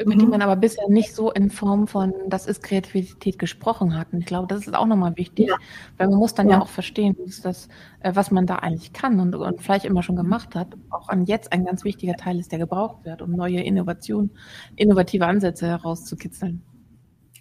Über 0.00 0.14
die 0.14 0.26
mhm. 0.26 0.30
man 0.30 0.42
aber 0.42 0.54
bisher 0.54 0.88
nicht 0.88 1.12
so 1.12 1.32
in 1.32 1.50
Form 1.50 1.88
von, 1.88 2.12
das 2.28 2.46
ist 2.46 2.62
Kreativität 2.62 3.38
gesprochen 3.38 3.98
hat. 3.98 4.12
Und 4.12 4.20
ich 4.20 4.26
glaube, 4.26 4.46
das 4.46 4.66
ist 4.66 4.76
auch 4.76 4.86
nochmal 4.86 5.16
wichtig, 5.16 5.48
ja. 5.48 5.56
weil 5.96 6.08
man 6.08 6.18
muss 6.18 6.34
dann 6.34 6.48
ja, 6.48 6.56
ja 6.56 6.62
auch 6.62 6.68
verstehen, 6.68 7.16
das, 7.42 7.68
äh, 8.00 8.12
was 8.14 8.30
man 8.30 8.46
da 8.46 8.56
eigentlich 8.56 8.92
kann 8.92 9.18
und, 9.18 9.34
und 9.34 9.60
vielleicht 9.60 9.86
immer 9.86 10.04
schon 10.04 10.14
gemacht 10.14 10.54
hat, 10.54 10.68
auch 10.90 11.08
an 11.08 11.24
jetzt 11.24 11.52
ein 11.52 11.64
ganz 11.64 11.82
wichtiger 11.82 12.14
Teil 12.14 12.38
ist, 12.38 12.52
der 12.52 12.60
gebraucht 12.60 13.04
wird, 13.04 13.22
um 13.22 13.32
neue 13.32 13.60
Innovationen, 13.60 14.30
innovative 14.76 15.26
Ansätze 15.26 15.66
herauszukitzeln. 15.66 16.62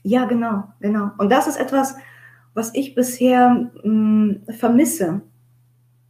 Ja, 0.02 0.26
genau, 0.26 0.64
genau. 0.80 1.12
Und 1.18 1.30
das 1.30 1.48
ist 1.48 1.58
etwas, 1.58 1.96
was 2.58 2.74
ich 2.74 2.96
bisher 2.96 3.70
mh, 3.84 3.92
mm, 3.92 4.42
vermisse 4.58 5.22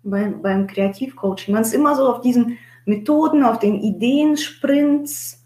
beim, 0.01 0.41
beim 0.41 0.65
Kreativcoaching. 0.65 1.53
Man 1.53 1.63
ist 1.63 1.73
immer 1.73 1.93
so 1.93 2.07
auf 2.07 2.21
diesen 2.21 2.57
Methoden, 2.85 3.43
auf 3.43 3.59
den 3.59 3.75
Ideensprints. 3.81 5.43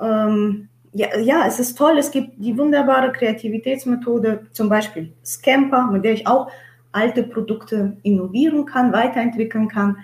Ähm, 0.00 0.70
ja, 0.94 1.18
ja, 1.18 1.46
es 1.46 1.60
ist 1.60 1.76
toll. 1.76 1.98
Es 1.98 2.10
gibt 2.10 2.30
die 2.38 2.56
wunderbare 2.56 3.12
Kreativitätsmethode, 3.12 4.46
zum 4.52 4.70
Beispiel 4.70 5.12
Scamper, 5.22 5.90
mit 5.90 6.06
der 6.06 6.14
ich 6.14 6.26
auch 6.26 6.50
alte 6.92 7.24
Produkte 7.24 7.98
innovieren 8.02 8.64
kann, 8.64 8.90
weiterentwickeln 8.90 9.68
kann. 9.68 9.98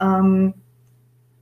Ähm, 0.00 0.54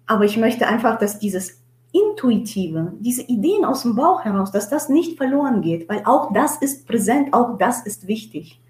aber 0.07 0.25
ich 0.25 0.39
möchte 0.39 0.67
einfach, 0.67 0.99
dass 0.99 1.19
dieses 1.19 1.63
Intuitive, 1.97 2.93
diese 3.01 3.23
Ideen 3.23 3.65
aus 3.65 3.83
dem 3.83 3.95
Bauch 3.95 4.25
heraus, 4.25 4.53
dass 4.53 4.69
das 4.69 4.89
nicht 4.89 5.17
verloren 5.17 5.63
geht, 5.63 5.89
weil 5.89 6.03
auch 6.05 6.33
das 6.33 6.57
ist 6.57 6.87
präsent, 6.87 7.33
auch 7.33 7.59
das 7.59 7.85
ist 7.87 8.07
wichtig. 8.07 8.61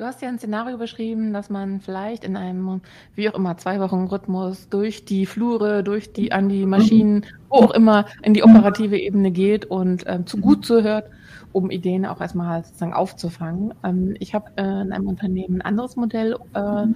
Du 0.00 0.06
hast 0.06 0.22
ja 0.22 0.28
ein 0.28 0.38
Szenario 0.38 0.78
beschrieben, 0.78 1.34
dass 1.34 1.50
man 1.50 1.80
vielleicht 1.80 2.24
in 2.24 2.34
einem, 2.34 2.80
wie 3.14 3.28
auch 3.28 3.34
immer, 3.34 3.58
zwei 3.58 3.80
Wochen 3.80 4.06
Rhythmus 4.06 4.70
durch 4.70 5.04
die 5.04 5.26
Flure, 5.26 5.82
durch 5.82 6.14
die, 6.14 6.32
an 6.32 6.48
die 6.48 6.64
Maschinen, 6.64 7.26
wo 7.50 7.56
auch 7.56 7.70
immer, 7.72 8.06
in 8.22 8.32
die 8.32 8.42
operative 8.42 8.98
Ebene 8.98 9.30
geht 9.30 9.66
und 9.66 10.04
ähm, 10.06 10.26
zu 10.26 10.38
gut 10.38 10.64
zuhört, 10.64 11.10
um 11.52 11.70
Ideen 11.70 12.06
auch 12.06 12.22
erstmal 12.22 12.64
sozusagen 12.64 12.94
aufzufangen. 12.94 13.74
Ähm, 13.84 14.16
ich 14.20 14.34
habe 14.34 14.50
äh, 14.56 14.62
in 14.62 14.92
einem 14.92 15.06
Unternehmen 15.06 15.56
ein 15.56 15.66
anderes 15.66 15.96
Modell 15.96 16.34
äh, 16.54 16.86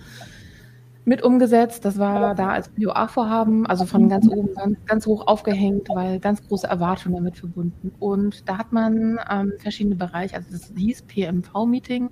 mit 1.05 1.23
umgesetzt. 1.23 1.85
Das 1.85 1.99
war 1.99 2.35
da 2.35 2.51
als 2.51 2.69
BOA-Vorhaben, 2.71 3.67
also 3.67 3.85
von 3.85 4.09
ganz 4.09 4.27
oben 4.29 4.55
ganz, 4.55 4.79
ganz, 4.87 5.07
hoch 5.07 5.27
aufgehängt, 5.27 5.89
weil 5.91 6.19
ganz 6.19 6.47
große 6.47 6.67
Erwartungen 6.67 7.17
damit 7.17 7.37
verbunden. 7.37 7.93
Und 7.99 8.49
da 8.49 8.59
hat 8.59 8.73
man 8.73 9.19
ähm, 9.31 9.53
verschiedene 9.59 9.97
Bereiche, 9.97 10.37
also 10.37 10.51
das 10.51 10.73
hieß 10.77 11.03
PMV-Meeting, 11.03 12.11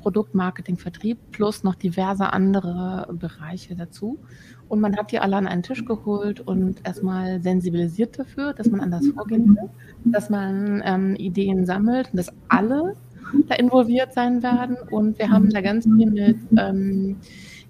Produkt, 0.00 0.34
Marketing, 0.34 0.78
Vertrieb, 0.78 1.18
plus 1.32 1.62
noch 1.64 1.74
diverse 1.74 2.32
andere 2.32 3.08
Bereiche 3.12 3.76
dazu. 3.76 4.18
Und 4.68 4.80
man 4.80 4.96
hat 4.96 5.12
die 5.12 5.18
alle 5.18 5.36
an 5.36 5.46
einen 5.46 5.62
Tisch 5.62 5.84
geholt 5.84 6.40
und 6.40 6.86
erstmal 6.86 7.42
sensibilisiert 7.42 8.18
dafür, 8.18 8.54
dass 8.54 8.70
man 8.70 8.80
anders 8.80 9.06
vorgehen 9.08 9.56
will, 9.56 9.68
dass 10.04 10.30
man 10.30 10.80
ähm, 10.84 11.16
Ideen 11.16 11.66
sammelt, 11.66 12.08
dass 12.12 12.32
alle 12.48 12.94
da 13.48 13.56
involviert 13.56 14.12
sein 14.14 14.42
werden. 14.42 14.76
Und 14.90 15.18
wir 15.18 15.30
haben 15.30 15.50
da 15.50 15.60
ganz 15.60 15.84
viel 15.84 16.10
mit 16.10 16.36
ähm, 16.56 17.16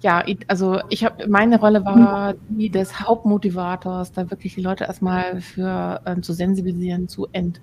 ja, 0.01 0.23
also 0.47 0.79
ich 0.89 1.03
habe 1.03 1.27
meine 1.27 1.59
Rolle 1.59 1.85
war 1.85 2.33
die 2.49 2.69
des 2.69 2.99
Hauptmotivators, 2.99 4.11
da 4.11 4.29
wirklich 4.29 4.55
die 4.55 4.61
Leute 4.61 4.85
erstmal 4.85 5.41
für 5.41 6.01
äh, 6.05 6.19
zu 6.21 6.33
sensibilisieren, 6.33 7.07
zu 7.07 7.27
ent 7.31 7.61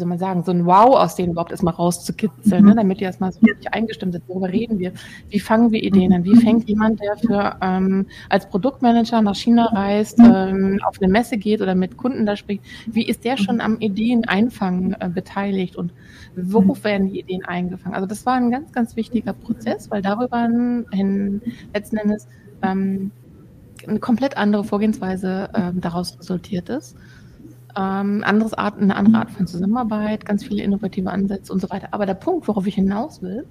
soll 0.00 0.08
man 0.08 0.18
sagen, 0.18 0.42
so 0.42 0.50
ein 0.50 0.66
Wow 0.66 0.96
aus 0.96 1.14
denen 1.14 1.32
überhaupt 1.32 1.52
erstmal 1.52 1.74
rauszukitzeln, 1.74 2.64
ne, 2.64 2.74
damit 2.74 3.00
die 3.00 3.04
erstmal 3.04 3.32
so 3.32 3.40
richtig 3.40 3.72
eingestimmt 3.72 4.12
sind. 4.12 4.28
Worüber 4.28 4.48
reden 4.48 4.78
wir? 4.78 4.92
Wie 5.28 5.38
fangen 5.38 5.70
wir 5.70 5.82
Ideen 5.82 6.12
an? 6.12 6.24
Wie 6.24 6.36
fängt 6.36 6.68
jemand, 6.68 7.00
der 7.00 7.16
für 7.16 7.56
ähm, 7.60 8.06
als 8.28 8.48
Produktmanager 8.48 9.22
nach 9.22 9.36
China 9.36 9.66
reist, 9.66 10.18
ähm, 10.18 10.80
auf 10.84 11.00
eine 11.00 11.10
Messe 11.10 11.36
geht 11.36 11.62
oder 11.62 11.74
mit 11.74 11.96
Kunden 11.96 12.26
da 12.26 12.36
spricht, 12.36 12.64
wie 12.86 13.06
ist 13.06 13.24
der 13.24 13.36
schon 13.36 13.60
am 13.60 13.78
Ideen 13.78 14.24
einfangen 14.24 14.96
äh, 14.98 15.08
beteiligt 15.08 15.76
und 15.76 15.92
worauf 16.34 16.84
werden 16.84 17.12
die 17.12 17.20
Ideen 17.20 17.44
eingefangen? 17.44 17.94
Also 17.94 18.06
das 18.06 18.26
war 18.26 18.34
ein 18.34 18.50
ganz, 18.50 18.72
ganz 18.72 18.96
wichtiger 18.96 19.32
Prozess, 19.32 19.90
weil 19.90 20.02
darüber 20.02 20.48
hin 20.90 21.40
letzten 21.72 21.98
Endes 21.98 22.26
ähm, 22.62 23.12
eine 23.86 23.98
komplett 23.98 24.36
andere 24.36 24.64
Vorgehensweise 24.64 25.50
ähm, 25.54 25.80
daraus 25.80 26.18
resultiert 26.18 26.68
ist 26.68 26.96
ähm, 27.76 28.22
anderes 28.24 28.54
Art, 28.54 28.78
eine 28.78 28.96
andere 28.96 29.18
Art 29.18 29.30
von 29.30 29.46
Zusammenarbeit, 29.46 30.24
ganz 30.24 30.44
viele 30.44 30.62
innovative 30.62 31.10
Ansätze 31.10 31.52
und 31.52 31.60
so 31.60 31.70
weiter. 31.70 31.88
Aber 31.92 32.06
der 32.06 32.14
Punkt, 32.14 32.48
worauf 32.48 32.66
ich 32.66 32.74
hinaus 32.74 33.22
will, 33.22 33.46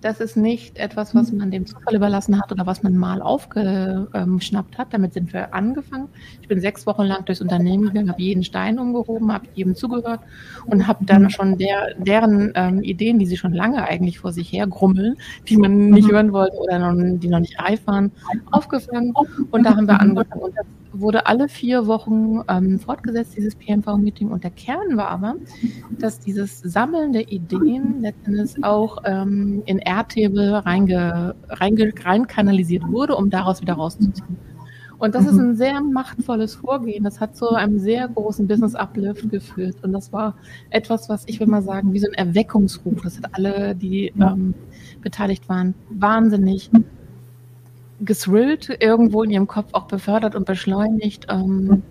das 0.00 0.20
ist 0.20 0.36
nicht 0.36 0.78
etwas, 0.78 1.14
was 1.14 1.30
man 1.32 1.50
dem 1.50 1.66
Zufall 1.66 1.94
überlassen 1.94 2.40
hat 2.40 2.50
oder 2.50 2.66
was 2.66 2.82
man 2.82 2.96
mal 2.96 3.20
aufgeschnappt 3.20 4.78
hat. 4.78 4.94
Damit 4.94 5.12
sind 5.12 5.32
wir 5.32 5.54
angefangen. 5.54 6.08
Ich 6.40 6.48
bin 6.48 6.60
sechs 6.60 6.86
Wochen 6.86 7.02
lang 7.02 7.24
durchs 7.26 7.40
Unternehmen 7.40 7.86
gegangen, 7.86 8.08
habe 8.08 8.22
jeden 8.22 8.42
Stein 8.42 8.78
umgehoben, 8.78 9.32
habe 9.32 9.46
jedem 9.54 9.74
zugehört 9.74 10.20
und 10.66 10.86
habe 10.86 11.04
dann 11.04 11.30
schon 11.30 11.58
der, 11.58 11.94
deren 11.98 12.52
ähm, 12.54 12.82
Ideen, 12.82 13.18
die 13.18 13.26
sie 13.26 13.36
schon 13.36 13.52
lange 13.52 13.84
eigentlich 13.84 14.18
vor 14.18 14.32
sich 14.32 14.50
her 14.52 14.66
grummeln, 14.66 15.16
die 15.48 15.56
man 15.56 15.90
nicht 15.90 16.10
hören 16.10 16.32
wollte 16.32 16.56
oder 16.56 16.78
noch, 16.78 17.18
die 17.18 17.28
noch 17.28 17.40
nicht 17.40 17.60
reif 17.60 17.86
waren, 17.86 18.10
aufgefangen. 18.50 19.12
Und 19.50 19.64
da 19.64 19.76
haben 19.76 19.86
wir 19.86 20.00
angefangen. 20.00 20.42
Und 20.42 20.56
das 20.56 20.66
wurde 20.92 21.26
alle 21.26 21.48
vier 21.48 21.86
Wochen 21.86 22.42
ähm, 22.48 22.78
fortgesetzt, 22.78 23.36
dieses 23.36 23.54
PMV-Meeting. 23.54 24.30
Und 24.30 24.44
der 24.44 24.50
Kern 24.50 24.96
war 24.96 25.08
aber, 25.08 25.36
dass 25.98 26.20
dieses 26.20 26.60
Sammeln 26.60 27.12
der 27.12 27.30
Ideen 27.30 28.00
letztendlich 28.00 28.62
auch 28.64 28.98
ähm, 29.04 29.62
in 29.66 29.78
Airtable 29.78 30.64
reinge, 30.64 31.34
reinge, 31.48 31.92
reinkanalisiert 32.04 32.86
wurde, 32.88 33.16
um 33.16 33.30
daraus 33.30 33.60
wieder 33.60 33.74
rauszuziehen. 33.74 34.36
Und 35.00 35.14
das 35.14 35.24
ist 35.24 35.34
mhm. 35.34 35.40
ein 35.40 35.56
sehr 35.56 35.80
machtvolles 35.80 36.56
Vorgehen. 36.56 37.04
Das 37.04 37.20
hat 37.20 37.34
zu 37.34 37.48
einem 37.48 37.78
sehr 37.78 38.06
großen 38.06 38.46
Business-Uplift 38.46 39.30
geführt. 39.30 39.76
Und 39.82 39.92
das 39.92 40.12
war 40.12 40.36
etwas, 40.68 41.08
was 41.08 41.24
ich 41.26 41.40
will 41.40 41.46
mal 41.46 41.62
sagen, 41.62 41.94
wie 41.94 41.98
so 41.98 42.06
ein 42.06 42.12
Erweckungsruf. 42.14 43.00
Das 43.02 43.16
hat 43.16 43.34
alle, 43.34 43.74
die 43.74 44.12
ähm, 44.20 44.54
beteiligt 45.00 45.48
waren, 45.48 45.74
wahnsinnig 45.88 46.70
gesrillt, 48.00 48.76
irgendwo 48.80 49.22
in 49.22 49.30
ihrem 49.30 49.46
Kopf 49.46 49.68
auch 49.72 49.86
befördert 49.86 50.34
und 50.34 50.46
beschleunigt. 50.46 51.26
Ähm, 51.28 51.82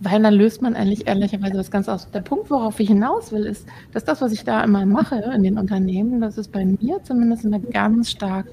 weil 0.00 0.22
dann 0.22 0.34
löst 0.34 0.62
man 0.62 0.74
eigentlich 0.74 1.06
ehrlicherweise 1.06 1.54
das 1.54 1.70
Ganze 1.70 1.92
aus. 1.92 2.10
Der 2.10 2.22
Punkt, 2.22 2.50
worauf 2.50 2.80
ich 2.80 2.88
hinaus 2.88 3.32
will, 3.32 3.44
ist, 3.44 3.66
dass 3.92 4.04
das, 4.04 4.22
was 4.22 4.32
ich 4.32 4.44
da 4.44 4.64
immer 4.64 4.86
mache 4.86 5.16
in 5.34 5.42
den 5.42 5.58
Unternehmen, 5.58 6.22
das 6.22 6.38
ist 6.38 6.52
bei 6.52 6.64
mir 6.64 7.02
zumindest 7.02 7.44
immer 7.44 7.58
ganz 7.60 8.10
stark 8.10 8.46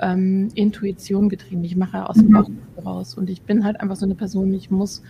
ähm, 0.00 0.50
Intuition 0.54 1.30
getrieben. 1.30 1.64
Ich 1.64 1.76
mache 1.76 2.08
aus 2.08 2.16
dem 2.16 2.32
Bauch 2.32 2.50
raus 2.84 3.14
und 3.14 3.30
ich 3.30 3.42
bin 3.42 3.64
halt 3.64 3.80
einfach 3.80 3.96
so 3.96 4.04
eine 4.04 4.14
Person, 4.14 4.52
ich 4.52 4.70
muss, 4.70 5.02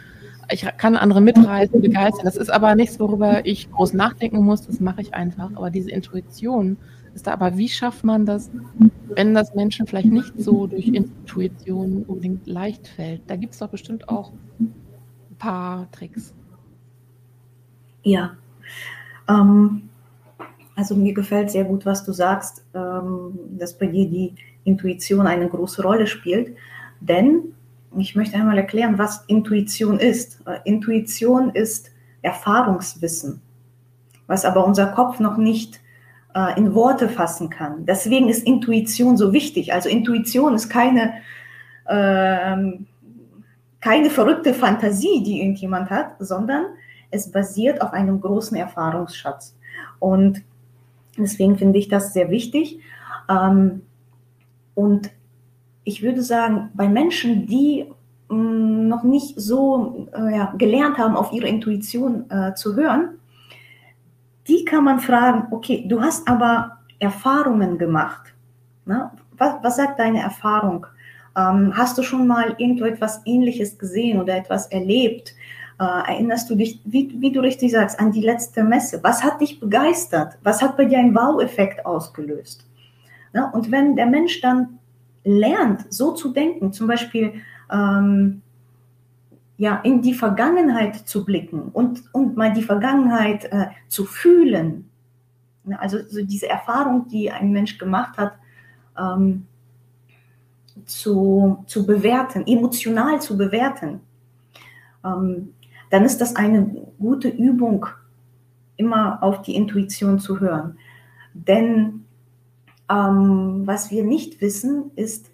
ich 0.49 0.65
kann 0.77 0.95
andere 0.95 1.21
mitreißen, 1.21 1.81
begeistern. 1.81 2.25
Das 2.25 2.37
ist 2.37 2.51
aber 2.51 2.77
nichts, 2.77 3.01
worüber 3.01 3.45
ich 3.45 3.71
groß 3.73 3.95
nachdenken 3.95 4.45
muss, 4.45 4.67
das 4.67 4.79
mache 4.79 5.01
ich 5.01 5.13
einfach. 5.13 5.51
Aber 5.57 5.71
diese 5.71 5.91
Intuition 5.91 6.77
ist 7.15 7.27
da, 7.27 7.33
aber 7.33 7.57
wie 7.57 7.69
schafft 7.69 8.05
man 8.05 8.27
das, 8.27 8.51
wenn 9.17 9.35
das 9.35 9.55
Menschen 9.55 9.87
vielleicht 9.87 10.11
nicht 10.11 10.35
so 10.39 10.67
durch 10.67 10.89
Intuition 10.89 12.05
unbedingt 12.05 12.47
leicht 12.47 12.89
fällt? 12.89 13.23
Da 13.29 13.37
gibt 13.37 13.55
es 13.55 13.61
doch 13.61 13.69
bestimmt 13.69 14.09
auch 14.09 14.33
ein 14.59 15.37
paar 15.39 15.91
Tricks. 15.93 16.35
Ja, 18.03 18.37
Ähm, 19.29 19.89
also 20.77 20.97
mir 20.97 21.15
gefällt 21.15 21.51
sehr 21.51 21.65
gut, 21.65 21.87
was 21.87 22.05
du 22.05 22.13
sagst, 22.13 22.65
ähm, 22.75 23.39
dass 23.59 23.79
bei 23.79 23.87
dir 23.87 24.09
die 24.09 24.35
Intuition 24.65 25.27
eine 25.27 25.49
große 25.49 25.83
Rolle 25.83 26.07
spielt. 26.07 26.57
Denn 27.01 27.55
ich 27.97 28.17
möchte 28.17 28.37
einmal 28.37 28.59
erklären, 28.59 28.99
was 28.99 29.25
Intuition 29.29 29.99
ist. 29.99 30.43
Äh, 30.47 30.59
Intuition 30.65 31.51
ist 31.51 31.91
Erfahrungswissen, 32.23 33.41
was 34.27 34.45
aber 34.45 34.67
unser 34.67 34.87
Kopf 34.89 35.21
noch 35.21 35.37
nicht 35.37 35.81
äh, 36.35 36.59
in 36.59 36.75
Worte 36.75 37.09
fassen 37.09 37.51
kann. 37.51 37.87
Deswegen 37.87 38.29
ist 38.29 38.47
Intuition 38.47 39.17
so 39.17 39.33
wichtig. 39.33 39.73
Also 39.73 39.89
Intuition 39.89 40.55
ist 40.55 40.69
keine, 40.69 41.15
äh, 41.87 42.57
keine 43.81 44.11
verrückte 44.11 44.55
Fantasie, 44.55 45.23
die 45.23 45.41
irgendjemand 45.41 45.91
hat, 45.91 46.17
sondern 46.19 46.67
es 47.11 47.31
basiert 47.31 47.81
auf 47.81 47.93
einem 47.93 48.21
großen 48.21 48.57
Erfahrungsschatz. 48.57 49.57
Und 50.01 50.43
deswegen 51.17 51.57
finde 51.57 51.79
ich 51.79 51.89
das 51.89 52.13
sehr 52.13 52.31
wichtig. 52.31 52.81
Ähm, 53.29 53.83
und 54.75 55.11
ich 55.85 56.03
würde 56.03 56.23
sagen, 56.23 56.71
bei 56.75 56.89
Menschen, 56.89 57.47
die 57.47 57.87
mm, 58.29 58.89
noch 58.89 59.05
nicht 59.05 59.35
so 59.39 60.09
äh, 60.13 60.47
gelernt 60.59 60.99
haben, 60.99 61.17
auf 61.17 61.33
ihre 61.33 61.47
Intuition 61.47 62.29
äh, 62.31 62.55
zu 62.55 62.75
hören, 62.75 63.19
die 64.49 64.65
kann 64.65 64.85
man 64.85 65.01
fragen, 65.01 65.49
okay, 65.51 65.85
du 65.89 66.01
hast 66.01 66.29
aber 66.29 66.79
Erfahrungen 66.99 67.79
gemacht. 67.79 68.35
Ne? 68.85 69.11
Was, 69.37 69.55
was 69.63 69.77
sagt 69.77 69.99
deine 69.99 70.21
Erfahrung? 70.21 70.87
Ähm, 71.37 71.73
hast 71.77 71.99
du 71.99 72.03
schon 72.03 72.27
mal 72.27 72.55
irgendwo 72.59 72.85
etwas 72.85 73.21
Ähnliches 73.25 73.79
gesehen 73.79 74.21
oder 74.21 74.37
etwas 74.37 74.67
erlebt? 74.69 75.35
Äh, 75.81 75.85
erinnerst 75.85 76.49
du 76.49 76.55
dich, 76.55 76.81
wie, 76.85 77.13
wie, 77.21 77.33
du 77.33 77.41
richtig 77.41 77.73
sagst, 77.73 77.99
an 77.99 78.13
die 78.13 78.21
letzte 78.21 78.63
Messe? 78.63 79.01
Was 79.03 79.25
hat 79.25 79.41
dich 79.41 79.59
begeistert? 79.59 80.39
Was 80.43 80.63
hat 80.63 80.77
bei 80.77 80.85
dir 80.85 80.99
einen 80.99 81.15
Wow-Effekt 81.15 81.85
ausgelöst? 81.85 82.67
Ne? 83.33 83.51
Und 83.53 83.71
wenn 83.73 83.97
der 83.97 84.07
Mensch 84.07 84.41
dann 84.41 84.79
lernt, 85.25 85.93
so 85.93 86.13
zu 86.13 86.33
denken, 86.33 86.73
zum 86.73 86.87
Beispiel 86.87 87.35
ähm, 87.73 88.43
ja, 89.57 89.77
in 89.77 90.03
die 90.03 90.15
Vergangenheit 90.15 90.97
zu 91.09 91.25
blicken 91.25 91.71
und, 91.73 92.03
und 92.13 92.37
mal 92.37 92.53
die 92.53 92.63
Vergangenheit 92.63 93.45
äh, 93.47 93.67
zu 93.89 94.05
fühlen. 94.05 94.91
Ne, 95.65 95.81
also 95.81 95.99
so 96.09 96.25
diese 96.25 96.49
Erfahrung, 96.49 97.07
die 97.09 97.31
ein 97.31 97.53
Mensch 97.53 97.79
gemacht 97.79 98.19
hat, 98.19 98.35
ähm, 98.99 99.47
zu, 100.87 101.65
zu 101.67 101.87
bewerten, 101.87 102.47
emotional 102.47 103.21
zu 103.21 103.39
bewerten, 103.39 104.01
ähm, 105.05 105.55
dann 105.91 106.05
ist 106.05 106.21
das 106.21 106.35
eine 106.35 106.89
gute 106.99 107.29
Übung, 107.29 107.87
immer 108.77 109.23
auf 109.23 109.43
die 109.43 109.55
Intuition 109.55 110.19
zu 110.19 110.41
hören. 110.41 110.77
Denn 111.33 112.05
ähm, 112.91 113.63
was 113.65 113.91
wir 113.91 114.05
nicht 114.05 114.41
wissen, 114.41 114.91
ist, 114.97 115.31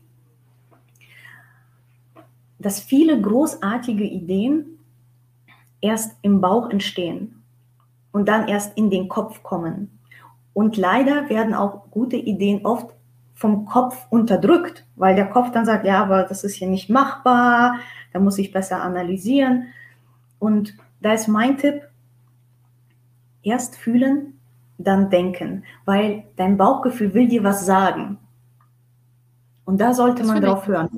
dass 2.60 2.80
viele 2.80 3.20
großartige 3.20 4.04
Ideen 4.04 4.78
erst 5.80 6.16
im 6.22 6.40
Bauch 6.40 6.70
entstehen 6.70 7.42
und 8.12 8.28
dann 8.28 8.48
erst 8.48 8.76
in 8.76 8.90
den 8.90 9.08
Kopf 9.08 9.42
kommen. 9.42 9.98
Und 10.52 10.76
leider 10.76 11.28
werden 11.28 11.54
auch 11.54 11.90
gute 11.90 12.16
Ideen 12.16 12.66
oft 12.66 12.94
vom 13.34 13.64
Kopf 13.64 14.06
unterdrückt, 14.10 14.84
weil 14.96 15.14
der 15.14 15.26
Kopf 15.26 15.50
dann 15.52 15.64
sagt, 15.64 15.86
ja, 15.86 16.02
aber 16.02 16.24
das 16.24 16.44
ist 16.44 16.56
hier 16.56 16.68
nicht 16.68 16.90
machbar, 16.90 17.78
da 18.12 18.20
muss 18.20 18.38
ich 18.38 18.52
besser 18.52 18.82
analysieren. 18.82 19.68
Und 20.38 20.76
da 21.00 21.14
ist 21.14 21.28
mein 21.28 21.56
Tipp, 21.56 21.82
erst 23.42 23.76
fühlen, 23.76 24.38
dann 24.76 25.08
denken, 25.10 25.64
weil 25.84 26.24
dein 26.36 26.56
Bauchgefühl 26.56 27.14
will 27.14 27.28
dir 27.28 27.44
was 27.44 27.64
sagen. 27.64 28.18
Und 29.70 29.80
da 29.80 29.94
sollte 29.94 30.22
das 30.22 30.26
man 30.26 30.42
drauf 30.42 30.66
hören. 30.66 30.88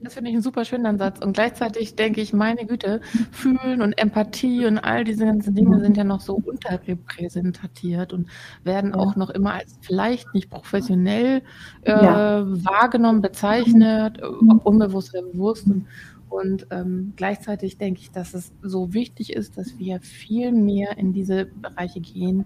Das 0.00 0.14
finde 0.14 0.30
ich 0.30 0.36
einen 0.36 0.42
super 0.42 0.64
schönen 0.64 0.86
Ansatz. 0.86 1.18
Und 1.18 1.32
gleichzeitig 1.32 1.96
denke 1.96 2.20
ich, 2.20 2.32
meine 2.32 2.66
Güte, 2.66 3.00
Fühlen 3.32 3.82
und 3.82 3.98
Empathie 3.98 4.64
und 4.66 4.78
all 4.78 5.02
diese 5.02 5.24
ganzen 5.24 5.56
Dinge 5.56 5.80
sind 5.80 5.96
ja 5.96 6.04
noch 6.04 6.20
so 6.20 6.34
unterrepräsentiert 6.34 8.12
und 8.12 8.28
werden 8.62 8.94
auch 8.94 9.16
noch 9.16 9.30
immer 9.30 9.54
als 9.54 9.76
vielleicht 9.80 10.32
nicht 10.34 10.50
professionell 10.50 11.42
äh, 11.82 11.90
ja. 11.90 12.44
wahrgenommen, 12.46 13.22
bezeichnet, 13.22 14.22
ob 14.22 14.64
unbewusst 14.64 15.12
oder 15.12 15.24
bewusst. 15.24 15.66
Und, 15.66 15.86
und 16.28 16.68
ähm, 16.70 17.12
gleichzeitig 17.16 17.76
denke 17.76 18.02
ich, 18.02 18.12
dass 18.12 18.34
es 18.34 18.52
so 18.62 18.94
wichtig 18.94 19.32
ist, 19.32 19.58
dass 19.58 19.80
wir 19.80 19.98
viel 19.98 20.52
mehr 20.52 20.96
in 20.96 21.12
diese 21.12 21.46
Bereiche 21.46 22.00
gehen, 22.00 22.44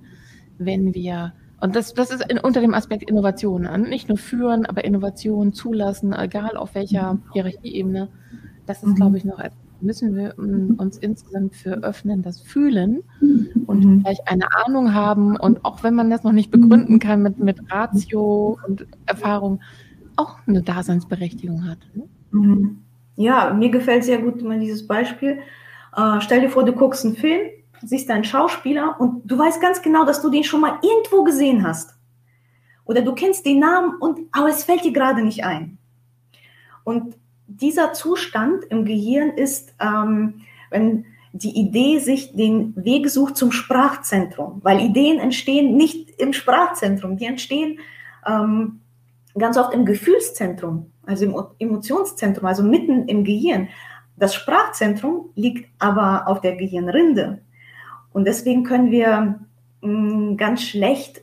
wenn 0.56 0.94
wir 0.94 1.34
und 1.60 1.74
das, 1.74 1.94
das 1.94 2.10
ist 2.10 2.30
in, 2.30 2.38
unter 2.38 2.60
dem 2.60 2.74
Aspekt 2.74 3.08
Innovation 3.08 3.66
an. 3.66 3.82
Nicht 3.82 4.08
nur 4.08 4.18
führen, 4.18 4.66
aber 4.66 4.84
Innovation 4.84 5.52
zulassen, 5.52 6.12
egal 6.12 6.56
auf 6.56 6.74
welcher 6.74 7.14
mhm. 7.14 7.22
Hierarchieebene. 7.32 8.08
Das 8.66 8.82
ist, 8.82 8.96
glaube 8.96 9.16
ich, 9.16 9.24
noch 9.24 9.38
etwas, 9.38 9.58
müssen 9.80 10.14
wir 10.14 10.34
mm, 10.36 10.74
uns 10.78 10.98
insgesamt 10.98 11.54
für 11.54 11.82
öffnen, 11.82 12.22
das 12.22 12.40
Fühlen 12.40 13.02
und 13.66 13.84
mhm. 13.84 14.00
vielleicht 14.02 14.28
eine 14.28 14.46
Ahnung 14.64 14.92
haben 14.92 15.36
und 15.36 15.64
auch 15.64 15.82
wenn 15.82 15.94
man 15.94 16.10
das 16.10 16.22
noch 16.22 16.32
nicht 16.32 16.50
begründen 16.50 16.98
kann 16.98 17.22
mit, 17.22 17.38
mit 17.38 17.72
Ratio 17.72 18.58
und 18.66 18.86
Erfahrung, 19.06 19.60
auch 20.16 20.36
eine 20.46 20.62
Daseinsberechtigung 20.62 21.66
hat. 21.66 21.78
Ne? 21.94 22.04
Mhm. 22.32 22.78
Ja, 23.16 23.54
mir 23.54 23.70
gefällt 23.70 24.04
sehr 24.04 24.18
gut 24.18 24.42
mal 24.42 24.60
dieses 24.60 24.86
Beispiel. 24.86 25.38
Äh, 25.96 26.20
stell 26.20 26.40
dir 26.40 26.50
vor, 26.50 26.64
du 26.64 26.72
guckst 26.72 27.04
einen 27.04 27.16
Film 27.16 27.40
siehst 27.82 28.10
einen 28.10 28.24
Schauspieler 28.24 28.96
und 28.98 29.22
du 29.24 29.38
weißt 29.38 29.60
ganz 29.60 29.82
genau, 29.82 30.04
dass 30.04 30.22
du 30.22 30.30
den 30.30 30.44
schon 30.44 30.60
mal 30.60 30.78
irgendwo 30.82 31.24
gesehen 31.24 31.66
hast. 31.66 31.94
Oder 32.84 33.02
du 33.02 33.14
kennst 33.14 33.44
den 33.44 33.60
Namen 33.60 33.96
und 34.00 34.20
aber 34.32 34.48
es 34.48 34.64
fällt 34.64 34.84
dir 34.84 34.92
gerade 34.92 35.22
nicht 35.22 35.44
ein. 35.44 35.78
Und 36.84 37.16
dieser 37.46 37.92
Zustand 37.92 38.64
im 38.64 38.84
Gehirn 38.84 39.30
ist, 39.30 39.74
ähm, 39.80 40.42
wenn 40.70 41.04
die 41.32 41.56
Idee 41.58 41.98
sich 41.98 42.34
den 42.34 42.74
Weg 42.76 43.08
sucht 43.10 43.36
zum 43.36 43.52
Sprachzentrum, 43.52 44.60
weil 44.62 44.80
Ideen 44.80 45.18
entstehen 45.18 45.76
nicht 45.76 46.10
im 46.18 46.32
Sprachzentrum, 46.32 47.16
die 47.16 47.26
entstehen 47.26 47.78
ähm, 48.26 48.80
ganz 49.36 49.56
oft 49.56 49.74
im 49.74 49.84
Gefühlszentrum, 49.84 50.90
also 51.04 51.24
im 51.24 51.36
Emotionszentrum, 51.58 52.46
also 52.46 52.62
mitten 52.62 53.06
im 53.06 53.24
Gehirn. 53.24 53.68
Das 54.16 54.34
Sprachzentrum 54.34 55.30
liegt 55.34 55.70
aber 55.78 56.26
auf 56.26 56.40
der 56.40 56.56
Gehirnrinde. 56.56 57.40
Und 58.18 58.24
deswegen 58.24 58.64
können 58.64 58.90
wir 58.90 59.38
mh, 59.80 59.88
mm, 59.92 60.36
ganz 60.36 60.62
schlecht, 60.62 61.22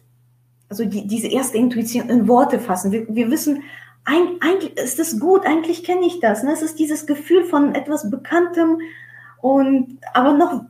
also 0.69 0.85
die, 0.85 1.05
diese 1.05 1.27
erste 1.27 1.57
Intuition 1.57 2.09
in 2.09 2.29
Worte 2.29 2.57
fassen. 2.57 2.93
Wir, 2.93 3.05
wir 3.13 3.29
wissen, 3.29 3.63
ein, 4.05 4.37
eigentlich 4.39 4.77
ist 4.77 4.97
das 4.97 5.19
gut, 5.19 5.45
eigentlich 5.45 5.83
kenne 5.83 6.05
ich 6.05 6.21
das. 6.21 6.41
Ne? 6.41 6.53
Es 6.53 6.61
ist 6.61 6.79
dieses 6.79 7.05
Gefühl 7.05 7.43
von 7.43 7.75
etwas 7.75 8.09
Bekanntem 8.09 8.79
und 9.41 9.97
aber 10.13 10.31
noch, 10.31 10.61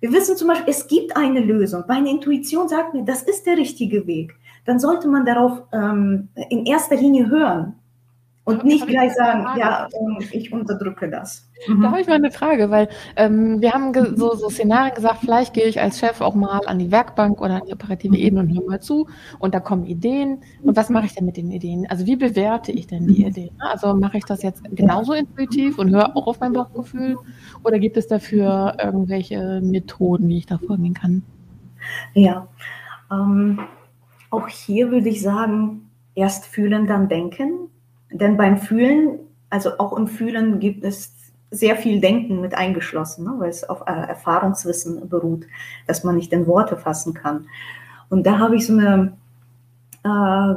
wir 0.00 0.10
wissen 0.10 0.38
zum 0.38 0.48
Beispiel, 0.48 0.70
es 0.70 0.86
gibt 0.88 1.14
eine 1.18 1.40
Lösung. 1.40 1.84
Meine 1.86 2.08
Intuition 2.08 2.66
sagt 2.66 2.94
mir, 2.94 3.04
das 3.04 3.22
ist 3.22 3.44
der 3.44 3.58
richtige 3.58 4.06
Weg. 4.06 4.34
Dann 4.64 4.78
sollte 4.78 5.06
man 5.06 5.26
darauf 5.26 5.64
ähm, 5.70 6.28
in 6.48 6.64
erster 6.64 6.96
Linie 6.96 7.28
hören. 7.28 7.74
Und 8.44 8.64
nicht 8.64 8.86
gleich 8.86 9.12
sagen, 9.12 9.58
ja, 9.58 9.86
ähm, 9.92 10.18
ich 10.32 10.50
unterdrücke 10.50 11.10
das. 11.10 11.46
Mhm. 11.66 11.82
Da 11.82 11.90
habe 11.90 12.00
ich 12.00 12.06
mal 12.06 12.14
eine 12.14 12.30
Frage, 12.30 12.70
weil 12.70 12.88
ähm, 13.16 13.60
wir 13.60 13.72
haben 13.72 13.92
so, 14.16 14.34
so 14.34 14.48
Szenarien 14.48 14.94
gesagt, 14.94 15.18
vielleicht 15.20 15.54
gehe 15.54 15.64
ich 15.64 15.80
als 15.80 15.98
Chef 15.98 16.20
auch 16.20 16.34
mal 16.34 16.60
an 16.66 16.78
die 16.78 16.90
Werkbank 16.90 17.40
oder 17.40 17.56
an 17.56 17.62
die 17.66 17.72
operative 17.72 18.16
mhm. 18.16 18.22
Ebene 18.22 18.40
und 18.42 18.54
höre 18.54 18.66
mal 18.66 18.80
zu 18.80 19.08
und 19.38 19.54
da 19.54 19.60
kommen 19.60 19.84
Ideen. 19.86 20.38
Und 20.62 20.76
was 20.76 20.90
mache 20.90 21.06
ich 21.06 21.14
denn 21.14 21.24
mit 21.24 21.36
den 21.36 21.50
Ideen? 21.50 21.86
Also 21.88 22.06
wie 22.06 22.16
bewerte 22.16 22.72
ich 22.72 22.86
denn 22.86 23.06
die 23.06 23.22
mhm. 23.22 23.28
Ideen? 23.28 23.50
Also 23.58 23.94
mache 23.94 24.18
ich 24.18 24.24
das 24.24 24.42
jetzt 24.42 24.62
genauso 24.72 25.12
intuitiv 25.12 25.78
und 25.78 25.90
höre 25.90 26.16
auch 26.16 26.26
auf 26.26 26.40
mein 26.40 26.52
Bauchgefühl? 26.52 27.16
Oder 27.64 27.78
gibt 27.78 27.96
es 27.96 28.06
dafür 28.06 28.76
irgendwelche 28.82 29.60
Methoden, 29.62 30.28
wie 30.28 30.38
ich 30.38 30.46
da 30.46 30.58
vorgehen 30.58 30.94
kann? 30.94 31.22
Ja, 32.14 32.48
ähm, 33.10 33.60
auch 34.30 34.48
hier 34.48 34.90
würde 34.90 35.08
ich 35.08 35.22
sagen, 35.22 35.90
erst 36.14 36.46
fühlen, 36.46 36.86
dann 36.86 37.08
denken 37.08 37.68
denn 38.10 38.36
beim 38.36 38.58
Fühlen, 38.58 39.20
also 39.50 39.78
auch 39.78 39.96
im 39.96 40.06
Fühlen 40.06 40.60
gibt 40.60 40.84
es 40.84 41.14
sehr 41.50 41.76
viel 41.76 42.00
Denken 42.00 42.40
mit 42.40 42.54
eingeschlossen, 42.54 43.24
ne, 43.24 43.34
weil 43.38 43.50
es 43.50 43.68
auf 43.68 43.82
äh, 43.86 43.92
Erfahrungswissen 43.92 45.08
beruht, 45.08 45.46
dass 45.86 46.04
man 46.04 46.16
nicht 46.16 46.32
in 46.32 46.46
Worte 46.46 46.76
fassen 46.76 47.14
kann. 47.14 47.46
Und 48.10 48.26
da 48.26 48.38
habe 48.38 48.56
ich 48.56 48.66
so 48.66 48.74
eine 48.74 49.16
äh, 50.04 50.54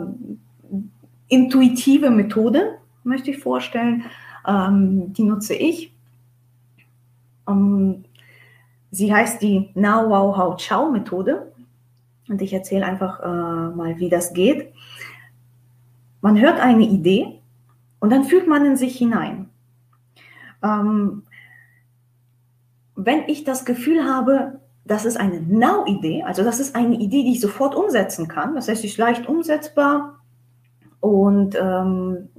intuitive 1.28 2.10
Methode, 2.10 2.78
möchte 3.04 3.32
ich 3.32 3.40
vorstellen, 3.40 4.04
ähm, 4.48 5.14
die 5.14 5.24
nutze 5.24 5.54
ich. 5.54 5.94
Ähm, 7.48 8.04
sie 8.92 9.14
heißt 9.14 9.42
die 9.42 9.70
Now 9.76 10.10
Wow 10.10 10.38
How 10.38 10.62
Ciao 10.62 10.92
Methode. 10.92 11.52
Und 12.28 12.42
ich 12.42 12.54
erzähle 12.54 12.86
einfach 12.86 13.20
äh, 13.22 13.76
mal, 13.76 13.98
wie 13.98 14.10
das 14.10 14.34
geht. 14.34 14.74
Man 16.22 16.40
hört 16.40 16.60
eine 16.60 16.84
Idee 16.84 17.40
und 18.00 18.12
dann 18.12 18.26
fühlt 18.26 18.48
man 18.48 18.66
in 18.66 18.78
sich 18.78 18.98
hinein. 18.98 19.51
Ähm, 20.64 21.24
wenn 22.96 23.24
ich 23.28 23.44
das 23.44 23.66
Gefühl 23.66 24.06
habe, 24.06 24.60
das 24.86 25.06
ist 25.06 25.18
eine 25.18 25.42
Now-Idee, 25.42 26.24
also 26.24 26.44
das 26.44 26.60
ist 26.60 26.76
eine 26.76 26.96
Idee, 26.96 27.24
die 27.24 27.34
ich 27.34 27.42
sofort 27.42 27.76
umsetzen 27.76 28.28
kann. 28.28 28.56
Das 28.56 28.68
heißt, 28.68 28.82
sie 28.82 28.88
ist 28.88 28.98
leicht 28.98 29.28
umsetzbar 29.28 30.20
und 31.00 31.56
ähm, 31.56 32.30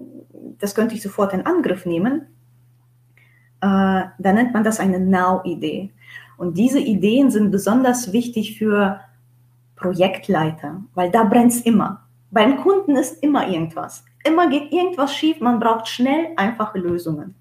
das 0.58 0.74
könnte 0.74 0.94
ich 0.94 1.02
sofort 1.02 1.32
in 1.32 1.46
Angriff 1.46 1.86
nehmen. 1.86 2.26
Äh, 3.60 4.02
dann 4.18 4.34
nennt 4.34 4.52
man 4.52 4.64
das 4.64 4.80
eine 4.80 5.00
Now-Idee. 5.00 5.92
Und 6.36 6.58
diese 6.58 6.80
Ideen 6.80 7.30
sind 7.30 7.50
besonders 7.50 8.12
wichtig 8.12 8.58
für 8.58 9.00
Projektleiter, 9.76 10.82
weil 10.94 11.10
da 11.10 11.24
brennt 11.24 11.52
es 11.52 11.60
immer. 11.60 12.02
Beim 12.30 12.56
Kunden 12.56 12.96
ist 12.96 13.22
immer 13.22 13.46
irgendwas. 13.48 14.04
Immer 14.24 14.48
geht 14.48 14.72
irgendwas 14.72 15.14
schief, 15.14 15.40
man 15.40 15.60
braucht 15.60 15.88
schnell 15.88 16.28
einfache 16.36 16.78
Lösungen. 16.78 17.34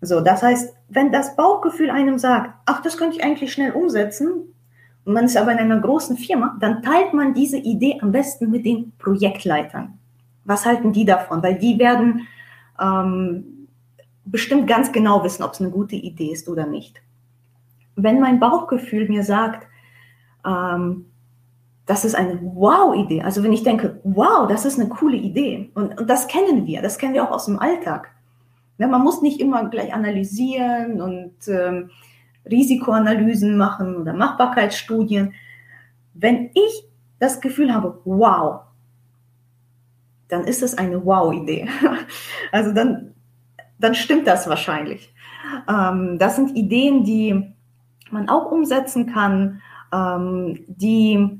So, 0.00 0.20
das 0.20 0.42
heißt, 0.42 0.74
wenn 0.88 1.12
das 1.12 1.36
Bauchgefühl 1.36 1.90
einem 1.90 2.18
sagt, 2.18 2.54
ach, 2.66 2.80
das 2.82 2.96
könnte 2.96 3.16
ich 3.16 3.24
eigentlich 3.24 3.52
schnell 3.52 3.72
umsetzen, 3.72 4.54
und 5.04 5.14
man 5.14 5.24
ist 5.24 5.36
aber 5.36 5.52
in 5.52 5.58
einer 5.58 5.80
großen 5.80 6.16
Firma, 6.16 6.56
dann 6.60 6.82
teilt 6.82 7.14
man 7.14 7.32
diese 7.32 7.56
Idee 7.56 7.98
am 8.02 8.12
besten 8.12 8.50
mit 8.50 8.66
den 8.66 8.92
Projektleitern. 8.98 9.98
Was 10.44 10.66
halten 10.66 10.92
die 10.92 11.04
davon? 11.04 11.42
Weil 11.42 11.58
die 11.58 11.78
werden 11.78 12.26
ähm, 12.78 13.68
bestimmt 14.24 14.66
ganz 14.66 14.92
genau 14.92 15.24
wissen, 15.24 15.42
ob 15.42 15.52
es 15.52 15.60
eine 15.60 15.70
gute 15.70 15.96
Idee 15.96 16.32
ist 16.32 16.48
oder 16.48 16.66
nicht. 16.66 17.00
Wenn 17.96 18.20
mein 18.20 18.40
Bauchgefühl 18.40 19.08
mir 19.08 19.24
sagt, 19.24 19.66
ähm, 20.46 21.06
das 21.86 22.04
ist 22.04 22.14
eine 22.14 22.38
Wow-Idee, 22.40 23.22
also 23.22 23.42
wenn 23.42 23.52
ich 23.52 23.64
denke, 23.64 24.00
wow, 24.04 24.46
das 24.46 24.64
ist 24.64 24.78
eine 24.78 24.88
coole 24.88 25.16
Idee, 25.16 25.70
und, 25.74 25.98
und 25.98 26.08
das 26.08 26.28
kennen 26.28 26.66
wir, 26.66 26.82
das 26.82 26.98
kennen 26.98 27.14
wir 27.14 27.24
auch 27.24 27.32
aus 27.32 27.46
dem 27.46 27.58
Alltag 27.58 28.12
ja, 28.80 28.88
man 28.88 29.02
muss 29.02 29.20
nicht 29.20 29.40
immer 29.40 29.68
gleich 29.68 29.92
analysieren 29.92 31.02
und 31.02 31.34
ähm, 31.48 31.90
Risikoanalysen 32.50 33.58
machen 33.58 33.96
oder 33.96 34.14
Machbarkeitsstudien. 34.14 35.34
Wenn 36.14 36.46
ich 36.54 36.84
das 37.18 37.42
Gefühl 37.42 37.74
habe, 37.74 38.00
wow, 38.06 38.62
dann 40.28 40.44
ist 40.44 40.62
es 40.62 40.78
eine 40.78 41.04
Wow-Idee. 41.04 41.68
Also 42.52 42.72
dann, 42.72 43.14
dann 43.78 43.94
stimmt 43.94 44.26
das 44.26 44.48
wahrscheinlich. 44.48 45.14
Ähm, 45.68 46.18
das 46.18 46.34
sind 46.34 46.56
Ideen, 46.56 47.04
die 47.04 47.52
man 48.10 48.28
auch 48.28 48.50
umsetzen 48.50 49.12
kann, 49.12 49.60
ähm, 49.92 50.64
die 50.66 51.38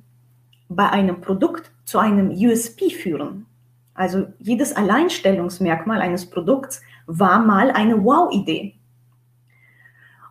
bei 0.68 0.88
einem 0.90 1.20
Produkt 1.20 1.72
zu 1.84 1.98
einem 1.98 2.30
USP 2.30 2.90
führen. 2.90 3.46
Also 3.94 4.28
jedes 4.38 4.76
Alleinstellungsmerkmal 4.76 6.00
eines 6.00 6.30
Produkts 6.30 6.80
war 7.18 7.44
mal 7.44 7.70
eine 7.72 8.04
Wow-Idee. 8.04 8.74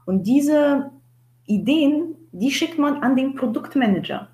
Und 0.06 0.24
diese 0.24 0.92
Ideen, 1.46 2.16
die 2.32 2.52
schickt 2.52 2.80
man 2.80 3.04
an 3.04 3.16
den 3.16 3.36
Produktmanager, 3.36 4.30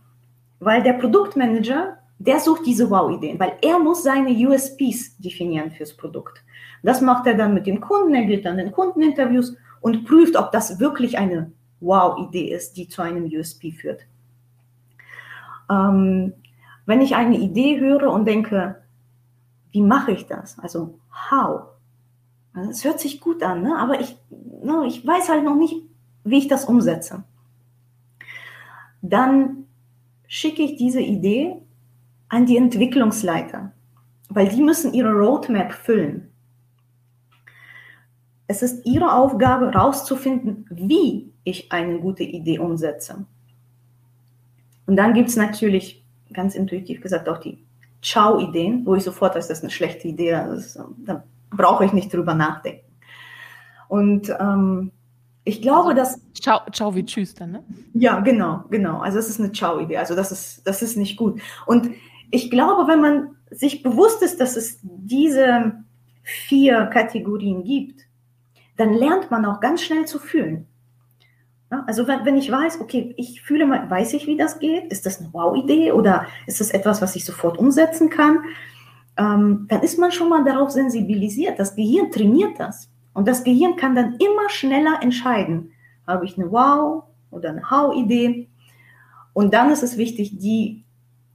weil 0.60 0.84
der 0.84 0.94
Produktmanager, 0.94 1.98
der 2.20 2.40
sucht 2.40 2.66
diese 2.66 2.90
Wow-Ideen, 2.90 3.40
weil 3.40 3.58
er 3.62 3.80
muss 3.80 4.04
seine 4.04 4.30
USPs 4.30 5.18
definieren 5.18 5.72
fürs 5.72 5.98
Produkt. 5.98 6.44
Das 6.84 7.02
macht 7.02 7.26
er 7.26 7.34
dann 7.34 7.54
mit 7.54 7.66
dem 7.66 7.82
Kunden, 7.82 8.14
er 8.14 8.26
geht 8.26 8.46
dann 8.46 8.60
in 8.60 8.72
Kundeninterviews 8.72 9.58
und 9.82 10.06
prüft, 10.06 10.36
ob 10.36 10.52
das 10.52 10.80
wirklich 10.80 11.18
eine 11.18 11.52
Wow-Idee 11.80 12.54
ist, 12.54 12.78
die 12.78 12.88
zu 12.88 13.02
einem 13.02 13.26
USP 13.26 13.72
führt. 13.72 14.02
Ähm, 15.70 16.34
wenn 16.86 17.02
ich 17.02 17.16
eine 17.16 17.38
Idee 17.38 17.80
höre 17.80 18.12
und 18.12 18.26
denke, 18.26 18.84
wie 19.72 19.82
mache 19.82 20.12
ich 20.12 20.28
das? 20.28 20.60
Also, 20.60 21.00
how? 21.32 21.75
Also, 22.56 22.70
es 22.70 22.84
hört 22.86 23.00
sich 23.00 23.20
gut 23.20 23.44
an, 23.44 23.64
ne? 23.64 23.78
aber 23.78 24.00
ich, 24.00 24.18
ne, 24.64 24.86
ich 24.88 25.06
weiß 25.06 25.30
halt 25.30 25.44
noch 25.44 25.56
nicht, 25.56 25.76
wie 26.24 26.38
ich 26.38 26.48
das 26.48 26.66
umsetze. 26.66 27.24
Dann 29.02 29.66
schicke 30.28 30.64
ich 30.64 30.78
diese 30.78 31.02
Idee 31.02 31.58
an 32.30 32.46
die 32.46 32.58
Entwicklungsleiter, 32.58 33.74
weil 34.30 34.48
die 34.48 34.64
müssen 34.64 34.94
ihre 34.94 35.12
Roadmap 35.12 35.74
füllen. 35.74 36.32
Es 38.48 38.62
ist 38.62 38.86
ihre 38.86 39.14
Aufgabe, 39.14 39.72
herauszufinden, 39.72 40.66
wie 40.70 41.32
ich 41.44 41.72
eine 41.72 42.00
gute 42.00 42.24
Idee 42.24 42.60
umsetze. 42.60 43.26
Und 44.88 44.96
dann 44.96 45.14
gibt 45.14 45.30
es 45.30 45.36
natürlich, 45.36 46.04
ganz 46.32 46.56
intuitiv 46.56 47.02
gesagt, 47.02 47.28
auch 47.28 47.40
die 47.40 47.64
Ciao-Ideen, 48.02 48.86
wo 48.86 48.96
ich 48.96 49.04
sofort, 49.04 49.36
das 49.36 49.50
ist 49.50 49.64
eine 49.64 49.72
schlechte 49.72 50.08
Idee, 50.08 50.40
ist, 50.54 50.80
da 51.06 51.24
brauche 51.56 51.86
ich 51.86 51.94
nicht 51.94 52.14
drüber 52.14 52.34
nachdenken. 52.34 52.86
Und 53.88 54.30
ähm, 54.40 54.92
ich 55.44 55.62
glaube, 55.62 55.90
also, 55.90 55.96
dass. 55.96 56.20
Ciao, 56.34 56.62
ciao 56.72 56.96
wie 56.96 57.06
Tschüss 57.06 57.34
dann, 57.36 57.52
ne? 57.52 57.64
Ja, 57.94 58.20
genau, 58.20 58.64
genau. 58.70 59.00
Also 59.00 59.18
das 59.18 59.30
ist 59.30 59.40
eine 59.40 59.52
Ciao-Idee. 59.52 59.98
Also 59.98 60.16
das 60.16 60.32
ist, 60.32 60.68
das 60.68 60.82
ist 60.82 60.98
nicht 60.98 61.18
gut. 61.18 61.40
Und 61.66 61.92
ich 62.32 62.50
glaube, 62.50 62.88
wenn 62.88 63.02
man 63.02 63.36
sich 63.52 63.84
bewusst 63.84 64.22
ist, 64.22 64.42
dass 64.42 64.58
es 64.58 64.80
diese 64.84 65.84
vier 66.24 66.88
Kategorien 66.88 67.64
gibt, 67.64 68.02
dann 68.78 68.94
lernt 68.94 69.32
man 69.32 69.46
auch 69.46 69.62
ganz 69.62 69.84
schnell 69.84 70.06
zu 70.06 70.20
fühlen. 70.20 70.68
Also 71.70 72.08
wenn, 72.08 72.26
wenn 72.26 72.38
ich 72.38 72.52
weiß, 72.52 72.82
okay, 72.82 73.14
ich 73.18 73.42
fühle 73.42 73.66
mal, 73.66 73.90
weiß 73.90 74.14
ich, 74.14 74.28
wie 74.28 74.38
das 74.38 74.60
geht? 74.60 74.92
Ist 74.92 75.06
das 75.06 75.20
eine 75.20 75.34
Wow-Idee 75.34 75.92
oder 75.92 76.26
ist 76.48 76.60
das 76.60 76.72
etwas, 76.72 77.02
was 77.02 77.16
ich 77.16 77.26
sofort 77.26 77.58
umsetzen 77.58 78.10
kann? 78.10 78.40
Ähm, 79.18 79.66
dann 79.70 79.82
ist 79.82 79.98
man 79.98 80.12
schon 80.12 80.30
mal 80.30 80.44
darauf 80.44 80.72
sensibilisiert. 80.72 81.60
Das 81.60 81.76
Gehirn 81.76 82.12
trainiert 82.12 82.60
das. 82.60 82.90
Und 83.14 83.28
das 83.28 83.44
Gehirn 83.44 83.78
kann 83.78 83.96
dann 83.96 84.16
immer 84.16 84.50
schneller 84.50 85.00
entscheiden, 85.02 85.72
habe 86.06 86.26
ich 86.26 86.38
eine 86.38 86.52
Wow- 86.52 87.04
oder 87.32 87.50
eine 87.50 87.70
How-Idee. 87.70 88.50
Und 89.34 89.54
dann 89.54 89.72
ist 89.72 89.84
es 89.84 89.98
wichtig, 89.98 90.38
die 90.38 90.84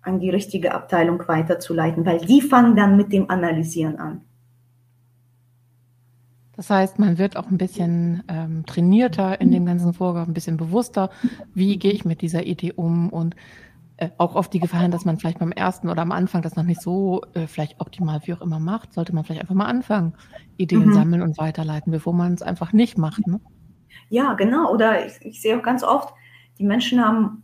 an 0.03 0.21
die 0.21 0.31
richtige 0.31 0.75
Abteilung 0.75 1.23
weiterzuleiten, 1.27 2.07
weil 2.07 2.19
die 2.19 2.41
fangen 2.41 2.77
dann 2.77 2.97
mit 2.97 3.13
dem 3.13 3.29
Analysieren 3.31 3.99
an. 3.99 4.23
Das 6.57 6.69
heißt, 6.69 6.99
man 6.99 7.17
wird 7.17 7.39
auch 7.39 7.51
ein 7.51 7.57
bisschen 7.57 8.23
ähm, 8.29 8.67
trainierter 8.67 9.41
in 9.41 9.51
dem 9.51 9.65
ganzen 9.65 9.95
Vorgang, 9.95 10.29
ein 10.29 10.35
bisschen 10.35 10.59
bewusster, 10.59 11.09
wie 11.55 11.79
gehe 11.79 11.93
ich 11.93 12.05
mit 12.05 12.21
dieser 12.21 12.45
Idee 12.45 12.73
um 12.73 13.09
und 13.09 13.35
äh, 14.01 14.09
auch 14.17 14.35
oft 14.35 14.53
die 14.55 14.61
Gefahr, 14.61 14.89
dass 14.89 15.05
man 15.05 15.19
vielleicht 15.19 15.41
beim 15.41 15.53
ersten 15.53 15.91
oder 15.91 16.01
am 16.01 16.11
Anfang 16.11 16.41
das 16.41 16.57
noch 16.57 16.63
nicht 16.65 16.81
so 16.81 17.21
äh, 17.35 17.47
vielleicht 17.47 17.81
optimal 17.83 18.21
wie 18.25 18.33
auch 18.33 18.41
immer 18.41 18.59
macht, 18.59 18.95
sollte 18.95 19.15
man 19.15 19.25
vielleicht 19.25 19.43
einfach 19.43 19.55
mal 19.55 19.67
anfangen, 19.67 20.15
Ideen 20.57 20.87
mhm. 20.87 20.95
sammeln 20.95 21.23
und 21.23 21.37
weiterleiten, 21.37 21.93
bevor 21.93 22.15
man 22.15 22.33
es 22.33 22.41
einfach 22.41 22.73
nicht 22.73 22.97
macht. 22.97 23.27
Ne? 23.27 23.41
Ja, 24.09 24.33
genau. 24.33 24.73
Oder 24.73 25.05
ich, 25.05 25.13
ich, 25.21 25.43
sehe 25.43 25.59
auch 25.59 25.63
ganz 25.63 25.85
oft, 25.85 26.15
die 26.59 26.65
Menschen 26.65 27.05
haben 27.05 27.43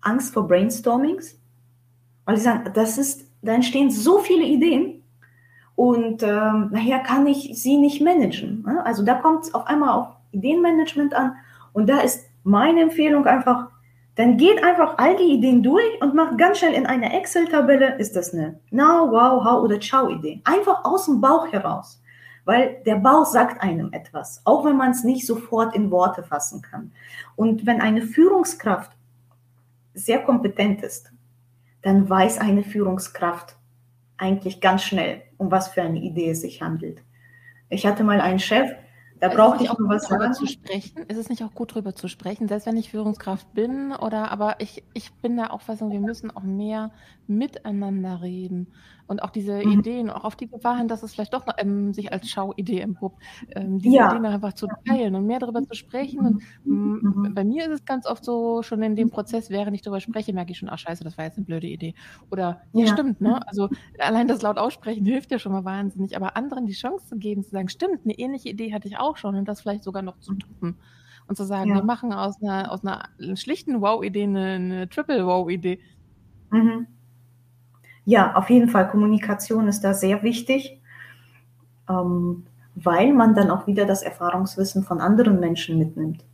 Angst 0.00 0.32
vor 0.32 0.46
Brainstormings, 0.46 1.40
weil 2.24 2.36
sie 2.36 2.44
sagen, 2.44 2.70
das 2.72 2.96
ist, 2.96 3.28
da 3.42 3.52
entstehen 3.52 3.90
so 3.90 4.20
viele 4.20 4.44
Ideen 4.44 5.02
und 5.74 6.22
ähm, 6.22 6.68
nachher 6.70 7.00
kann 7.00 7.26
ich 7.26 7.50
sie 7.60 7.78
nicht 7.78 8.00
managen. 8.00 8.62
Ne? 8.62 8.86
Also 8.86 9.04
da 9.04 9.14
kommt 9.14 9.42
es 9.42 9.54
auf 9.54 9.66
einmal 9.66 9.90
auf 9.90 10.06
Ideenmanagement 10.30 11.14
an 11.14 11.34
und 11.72 11.88
da 11.88 11.98
ist 11.98 12.30
meine 12.44 12.82
Empfehlung 12.82 13.26
einfach, 13.26 13.71
dann 14.14 14.36
geht 14.36 14.62
einfach 14.62 14.98
all 14.98 15.16
die 15.16 15.32
Ideen 15.32 15.62
durch 15.62 16.00
und 16.00 16.14
macht 16.14 16.36
ganz 16.36 16.58
schnell 16.58 16.74
in 16.74 16.86
einer 16.86 17.14
Excel-Tabelle, 17.14 17.96
ist 17.96 18.14
das 18.14 18.34
eine 18.34 18.60
Now, 18.70 19.10
Wow, 19.10 19.44
How 19.44 19.62
oder 19.62 19.80
Ciao-Idee. 19.80 20.42
Einfach 20.44 20.84
aus 20.84 21.06
dem 21.06 21.20
Bauch 21.20 21.50
heraus. 21.50 22.02
Weil 22.44 22.82
der 22.84 22.96
Bauch 22.96 23.24
sagt 23.24 23.62
einem 23.62 23.92
etwas, 23.92 24.42
auch 24.44 24.64
wenn 24.64 24.76
man 24.76 24.90
es 24.90 25.04
nicht 25.04 25.26
sofort 25.26 25.74
in 25.76 25.90
Worte 25.90 26.22
fassen 26.24 26.60
kann. 26.60 26.92
Und 27.36 27.66
wenn 27.66 27.80
eine 27.80 28.02
Führungskraft 28.02 28.92
sehr 29.94 30.20
kompetent 30.22 30.82
ist, 30.82 31.10
dann 31.82 32.08
weiß 32.08 32.38
eine 32.38 32.64
Führungskraft 32.64 33.56
eigentlich 34.18 34.60
ganz 34.60 34.82
schnell, 34.82 35.22
um 35.38 35.50
was 35.50 35.68
für 35.68 35.82
eine 35.82 36.00
Idee 36.00 36.30
es 36.30 36.42
sich 36.42 36.62
handelt. 36.62 37.02
Ich 37.68 37.86
hatte 37.86 38.04
mal 38.04 38.20
einen 38.20 38.38
Chef, 38.38 38.70
da 39.22 39.28
brauche 39.28 39.62
ich 39.62 39.70
auch 39.70 39.76
was 39.78 40.08
drüber 40.08 40.32
zu 40.32 40.46
sprechen. 40.46 41.04
Ist 41.06 41.16
es 41.16 41.28
nicht 41.28 41.44
auch 41.44 41.54
gut 41.54 41.76
drüber 41.76 41.94
zu 41.94 42.08
sprechen, 42.08 42.48
selbst 42.48 42.66
wenn 42.66 42.76
ich 42.76 42.90
Führungskraft 42.90 43.54
bin 43.54 43.92
oder 43.92 44.32
aber 44.32 44.56
ich, 44.58 44.82
ich 44.94 45.12
bin 45.12 45.36
der 45.36 45.52
Auffassung, 45.52 45.92
wir 45.92 46.00
müssen 46.00 46.32
auch 46.32 46.42
mehr 46.42 46.90
miteinander 47.28 48.20
reden 48.20 48.66
und 49.06 49.22
auch 49.22 49.30
diese 49.30 49.54
mhm. 49.64 49.80
Ideen, 49.80 50.10
auch 50.10 50.24
auf 50.24 50.36
die 50.36 50.48
Gefahr 50.48 50.78
hin, 50.78 50.88
dass 50.88 51.02
es 51.02 51.12
vielleicht 51.12 51.34
doch 51.34 51.44
ähm, 51.58 51.92
sich 51.92 52.12
als 52.12 52.28
Schauidee 52.28 52.80
empuppt, 52.80 53.22
ähm, 53.50 53.78
diese 53.78 53.96
ja. 53.96 54.10
Ideen 54.10 54.26
einfach 54.26 54.52
zu 54.52 54.66
teilen 54.86 55.14
und 55.14 55.26
mehr 55.26 55.38
darüber 55.38 55.62
zu 55.62 55.74
sprechen. 55.74 56.20
Und 56.20 56.42
mhm. 56.64 57.32
bei 57.34 57.44
mir 57.44 57.66
ist 57.66 57.72
es 57.72 57.84
ganz 57.84 58.06
oft 58.06 58.24
so, 58.24 58.62
schon 58.62 58.82
in 58.82 58.96
dem 58.96 59.10
Prozess, 59.10 59.50
während 59.50 59.74
ich 59.74 59.82
darüber 59.82 60.00
spreche, 60.00 60.32
merke 60.32 60.52
ich 60.52 60.58
schon, 60.58 60.68
ach 60.68 60.78
scheiße, 60.78 61.04
das 61.04 61.18
war 61.18 61.24
jetzt 61.24 61.36
eine 61.36 61.46
blöde 61.46 61.66
Idee. 61.66 61.94
Oder 62.30 62.62
ja, 62.72 62.84
ja 62.84 62.92
stimmt, 62.92 63.20
ne? 63.20 63.46
Also 63.46 63.68
allein 63.98 64.28
das 64.28 64.42
laut 64.42 64.58
aussprechen 64.58 65.04
hilft 65.12 65.30
ja 65.30 65.38
schon 65.38 65.52
mal 65.52 65.64
wahnsinnig, 65.64 66.16
aber 66.16 66.36
anderen 66.36 66.66
die 66.66 66.72
Chance 66.72 67.06
zu 67.06 67.16
geben, 67.16 67.42
zu 67.42 67.50
sagen, 67.50 67.68
stimmt, 67.68 68.00
eine 68.04 68.18
ähnliche 68.18 68.48
Idee 68.48 68.72
hatte 68.72 68.88
ich 68.88 68.98
auch 68.98 69.16
schon 69.16 69.36
und 69.36 69.46
das 69.46 69.60
vielleicht 69.60 69.84
sogar 69.84 70.02
noch 70.02 70.18
zu 70.18 70.34
toppen 70.34 70.76
und 71.28 71.36
zu 71.36 71.44
sagen, 71.44 71.70
ja. 71.70 71.76
wir 71.76 71.84
machen 71.84 72.12
aus 72.12 72.42
einer, 72.42 72.72
aus 72.72 72.84
einer 72.84 73.08
schlichten 73.36 73.80
Wow-Idee 73.80 74.24
eine, 74.24 74.46
eine 74.52 74.88
Triple-Wow-Idee. 74.88 75.80
Mhm. 76.50 76.86
Ja, 78.04 78.34
auf 78.34 78.50
jeden 78.50 78.68
Fall. 78.68 78.88
Kommunikation 78.88 79.68
ist 79.68 79.82
da 79.82 79.94
sehr 79.94 80.22
wichtig, 80.22 80.80
ähm, 81.88 82.44
weil 82.74 83.12
man 83.12 83.34
dann 83.34 83.50
auch 83.50 83.66
wieder 83.66 83.84
das 83.84 84.02
Erfahrungswissen 84.02 84.82
von 84.82 85.00
anderen 85.00 85.38
Menschen 85.38 85.78
mitnimmt. 85.78 86.24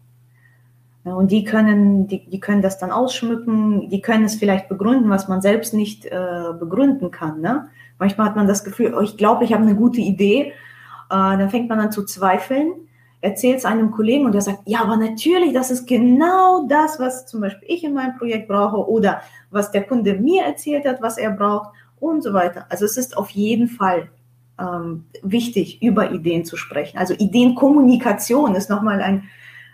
Ja, 1.05 1.15
und 1.15 1.31
die 1.31 1.45
können, 1.45 2.07
die, 2.07 2.29
die 2.29 2.41
können 2.41 2.63
das 2.63 2.79
dann 2.79 2.91
ausschmücken, 2.91 3.89
die 3.89 4.01
können 4.01 4.25
es 4.25 4.35
vielleicht 4.37 4.69
begründen, 4.69 5.11
was 5.11 5.29
man 5.29 5.41
selbst 5.41 5.73
nicht 5.75 6.07
äh, 6.07 6.53
begründen 6.59 7.11
kann. 7.11 7.41
Ne? 7.41 7.69
Manchmal 7.99 8.29
hat 8.29 8.37
man 8.37 8.47
das 8.47 8.65
Gefühl, 8.65 8.95
oh, 8.95 9.01
ich 9.01 9.17
glaube, 9.17 9.45
ich 9.45 9.53
habe 9.53 9.63
eine 9.63 9.75
gute 9.75 10.01
Idee. 10.01 10.49
Äh, 10.49 10.53
dann 11.09 11.51
fängt 11.51 11.69
man 11.69 11.81
an 11.81 11.93
zu 11.93 12.05
zweifeln, 12.05 12.73
erzählt 13.21 13.59
es 13.59 13.65
einem 13.65 13.91
Kollegen 13.91 14.27
und 14.27 14.33
der 14.33 14.43
sagt, 14.43 14.61
ja, 14.67 14.83
aber 14.83 14.97
natürlich, 14.97 15.53
das 15.53 15.71
ist 15.71 15.87
genau 15.87 16.67
das, 16.69 17.01
was 17.01 17.27
zum 17.27 17.41
Beispiel 17.41 17.69
ich 17.69 17.85
in 17.85 17.95
meinem 17.95 18.17
Projekt 18.17 18.49
brauche 18.49 18.89
oder 18.89 19.23
was 19.51 19.71
der 19.71 19.85
Kunde 19.85 20.15
mir 20.15 20.45
erzählt 20.45 20.87
hat, 20.87 21.03
was 21.03 21.19
er 21.19 21.33
braucht 21.33 21.71
und 21.99 22.23
so 22.23 22.33
weiter. 22.33 22.67
Also 22.69 22.85
es 22.85 22.97
ist 22.97 23.17
auf 23.17 23.31
jeden 23.31 23.69
Fall 23.69 24.09
ähm, 24.59 25.07
wichtig, 25.23 25.83
über 25.83 26.13
Ideen 26.13 26.45
zu 26.45 26.57
sprechen. 26.57 26.99
Also 26.99 27.15
Ideenkommunikation 27.15 28.55
ist 28.55 28.71
nochmal 28.71 29.01
ein, 29.01 29.25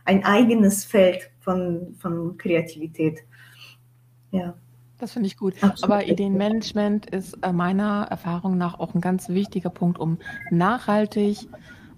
ein 0.04 0.24
eigenes 0.24 0.84
Feld 0.84 1.30
von, 1.40 1.94
von 1.98 2.36
Kreativität. 2.38 3.20
Ja. 4.30 4.54
Das 4.98 5.12
finde 5.12 5.26
ich 5.26 5.36
gut. 5.36 5.54
Absolut. 5.60 5.84
Aber 5.84 6.06
Ideenmanagement 6.06 7.10
ist 7.10 7.36
äh, 7.42 7.52
meiner 7.52 8.06
Erfahrung 8.10 8.56
nach 8.56 8.78
auch 8.78 8.94
ein 8.94 9.00
ganz 9.00 9.28
wichtiger 9.28 9.70
Punkt, 9.70 9.98
um 9.98 10.18
nachhaltig 10.50 11.48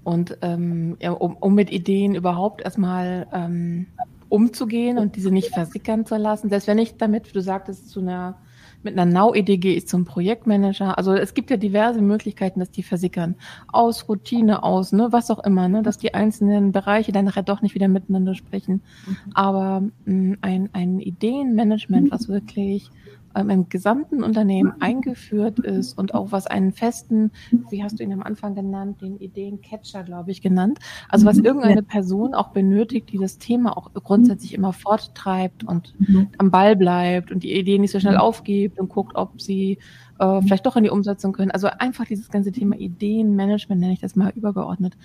und 0.06 0.38
ähm, 0.42 0.96
ja, 1.00 1.10
um, 1.10 1.36
um 1.36 1.56
mit 1.56 1.72
Ideen 1.72 2.14
überhaupt 2.14 2.62
erstmal 2.62 3.26
ähm, 3.32 3.86
umzugehen 4.28 4.98
und 4.98 5.16
diese 5.16 5.32
nicht 5.32 5.52
versickern 5.52 6.06
zu 6.06 6.16
lassen. 6.16 6.48
Selbst 6.48 6.68
wenn 6.68 6.78
ich 6.78 6.96
damit, 6.96 7.28
wie 7.28 7.32
du 7.32 7.42
sagtest, 7.42 7.90
zu 7.90 7.98
einer 7.98 8.38
mit 8.84 8.96
einer 8.96 9.10
Now-Idee 9.10 9.56
gehe 9.56 9.74
ich 9.74 9.88
zum 9.88 10.04
Projektmanager. 10.04 10.96
Also 10.96 11.14
es 11.14 11.34
gibt 11.34 11.50
ja 11.50 11.56
diverse 11.56 12.00
Möglichkeiten, 12.00 12.60
dass 12.60 12.70
die 12.70 12.84
versickern. 12.84 13.34
Aus 13.66 14.08
Routine, 14.08 14.62
aus, 14.62 14.92
ne, 14.92 15.08
was 15.10 15.28
auch 15.32 15.42
immer, 15.42 15.66
ne, 15.66 15.82
dass 15.82 15.98
die 15.98 16.14
einzelnen 16.14 16.70
Bereiche 16.70 17.10
dann 17.10 17.24
nachher 17.24 17.42
doch 17.42 17.62
nicht 17.62 17.74
wieder 17.74 17.88
miteinander 17.88 18.36
sprechen. 18.36 18.82
Mhm. 19.06 19.16
Aber 19.34 19.80
mh, 20.04 20.14
mm, 20.14 20.38
ein, 20.40 20.70
ein 20.72 21.00
Ideenmanagement, 21.00 22.12
was 22.12 22.28
wirklich 22.28 22.90
im 23.36 23.68
gesamten 23.68 24.22
Unternehmen 24.22 24.72
eingeführt 24.80 25.58
ist 25.58 25.98
und 25.98 26.14
auch 26.14 26.32
was 26.32 26.46
einen 26.46 26.72
festen, 26.72 27.30
wie 27.70 27.82
hast 27.82 27.98
du 27.98 28.04
ihn 28.04 28.12
am 28.12 28.22
Anfang 28.22 28.54
genannt, 28.54 29.00
den 29.02 29.18
Ideencatcher, 29.18 30.02
glaube 30.02 30.30
ich, 30.30 30.42
genannt. 30.42 30.78
Also 31.08 31.26
was 31.26 31.38
mhm. 31.38 31.44
irgendeine 31.44 31.82
Person 31.82 32.34
auch 32.34 32.48
benötigt, 32.48 33.12
die 33.12 33.18
das 33.18 33.38
Thema 33.38 33.76
auch 33.76 33.92
grundsätzlich 33.94 34.54
immer 34.54 34.72
forttreibt 34.72 35.64
und 35.64 35.94
mhm. 35.98 36.28
am 36.38 36.50
Ball 36.50 36.76
bleibt 36.76 37.30
und 37.30 37.42
die 37.42 37.54
Ideen 37.54 37.82
nicht 37.82 37.92
so 37.92 38.00
schnell 38.00 38.16
aufgibt 38.16 38.78
und 38.78 38.88
guckt, 38.88 39.16
ob 39.16 39.40
sie 39.40 39.78
äh, 40.18 40.42
vielleicht 40.42 40.66
doch 40.66 40.76
in 40.76 40.84
die 40.84 40.90
Umsetzung 40.90 41.32
können. 41.32 41.50
Also 41.50 41.68
einfach 41.68 42.06
dieses 42.06 42.30
ganze 42.30 42.52
Thema 42.52 42.76
Ideenmanagement, 42.76 43.80
nenne 43.80 43.92
ich 43.92 44.00
das 44.00 44.16
mal 44.16 44.32
übergeordnet, 44.34 44.96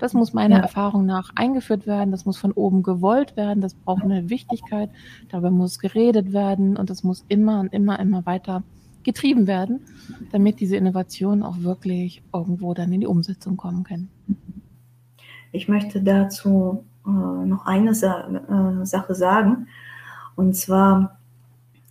das 0.00 0.14
muss 0.14 0.32
meiner 0.32 0.56
ja. 0.56 0.62
Erfahrung 0.62 1.06
nach 1.06 1.30
eingeführt 1.34 1.86
werden. 1.86 2.10
Das 2.10 2.24
muss 2.24 2.38
von 2.38 2.52
oben 2.52 2.82
gewollt 2.82 3.36
werden. 3.36 3.60
Das 3.60 3.74
braucht 3.74 4.02
eine 4.02 4.30
Wichtigkeit. 4.30 4.90
Darüber 5.28 5.50
muss 5.50 5.78
geredet 5.78 6.32
werden 6.32 6.76
und 6.76 6.90
das 6.90 7.04
muss 7.04 7.24
immer 7.28 7.60
und 7.60 7.72
immer, 7.72 7.98
immer 8.00 8.24
weiter 8.26 8.62
getrieben 9.02 9.46
werden, 9.46 9.80
damit 10.32 10.60
diese 10.60 10.76
Innovationen 10.76 11.42
auch 11.42 11.60
wirklich 11.60 12.22
irgendwo 12.32 12.74
dann 12.74 12.92
in 12.92 13.00
die 13.00 13.06
Umsetzung 13.06 13.56
kommen 13.56 13.84
können. 13.84 14.10
Ich 15.52 15.68
möchte 15.68 16.02
dazu 16.02 16.84
äh, 17.06 17.10
noch 17.10 17.66
eine 17.66 17.94
Sa 17.94 18.28
äh, 18.28 18.84
Sache 18.86 19.14
sagen. 19.14 19.68
Und 20.36 20.54
zwar 20.54 21.18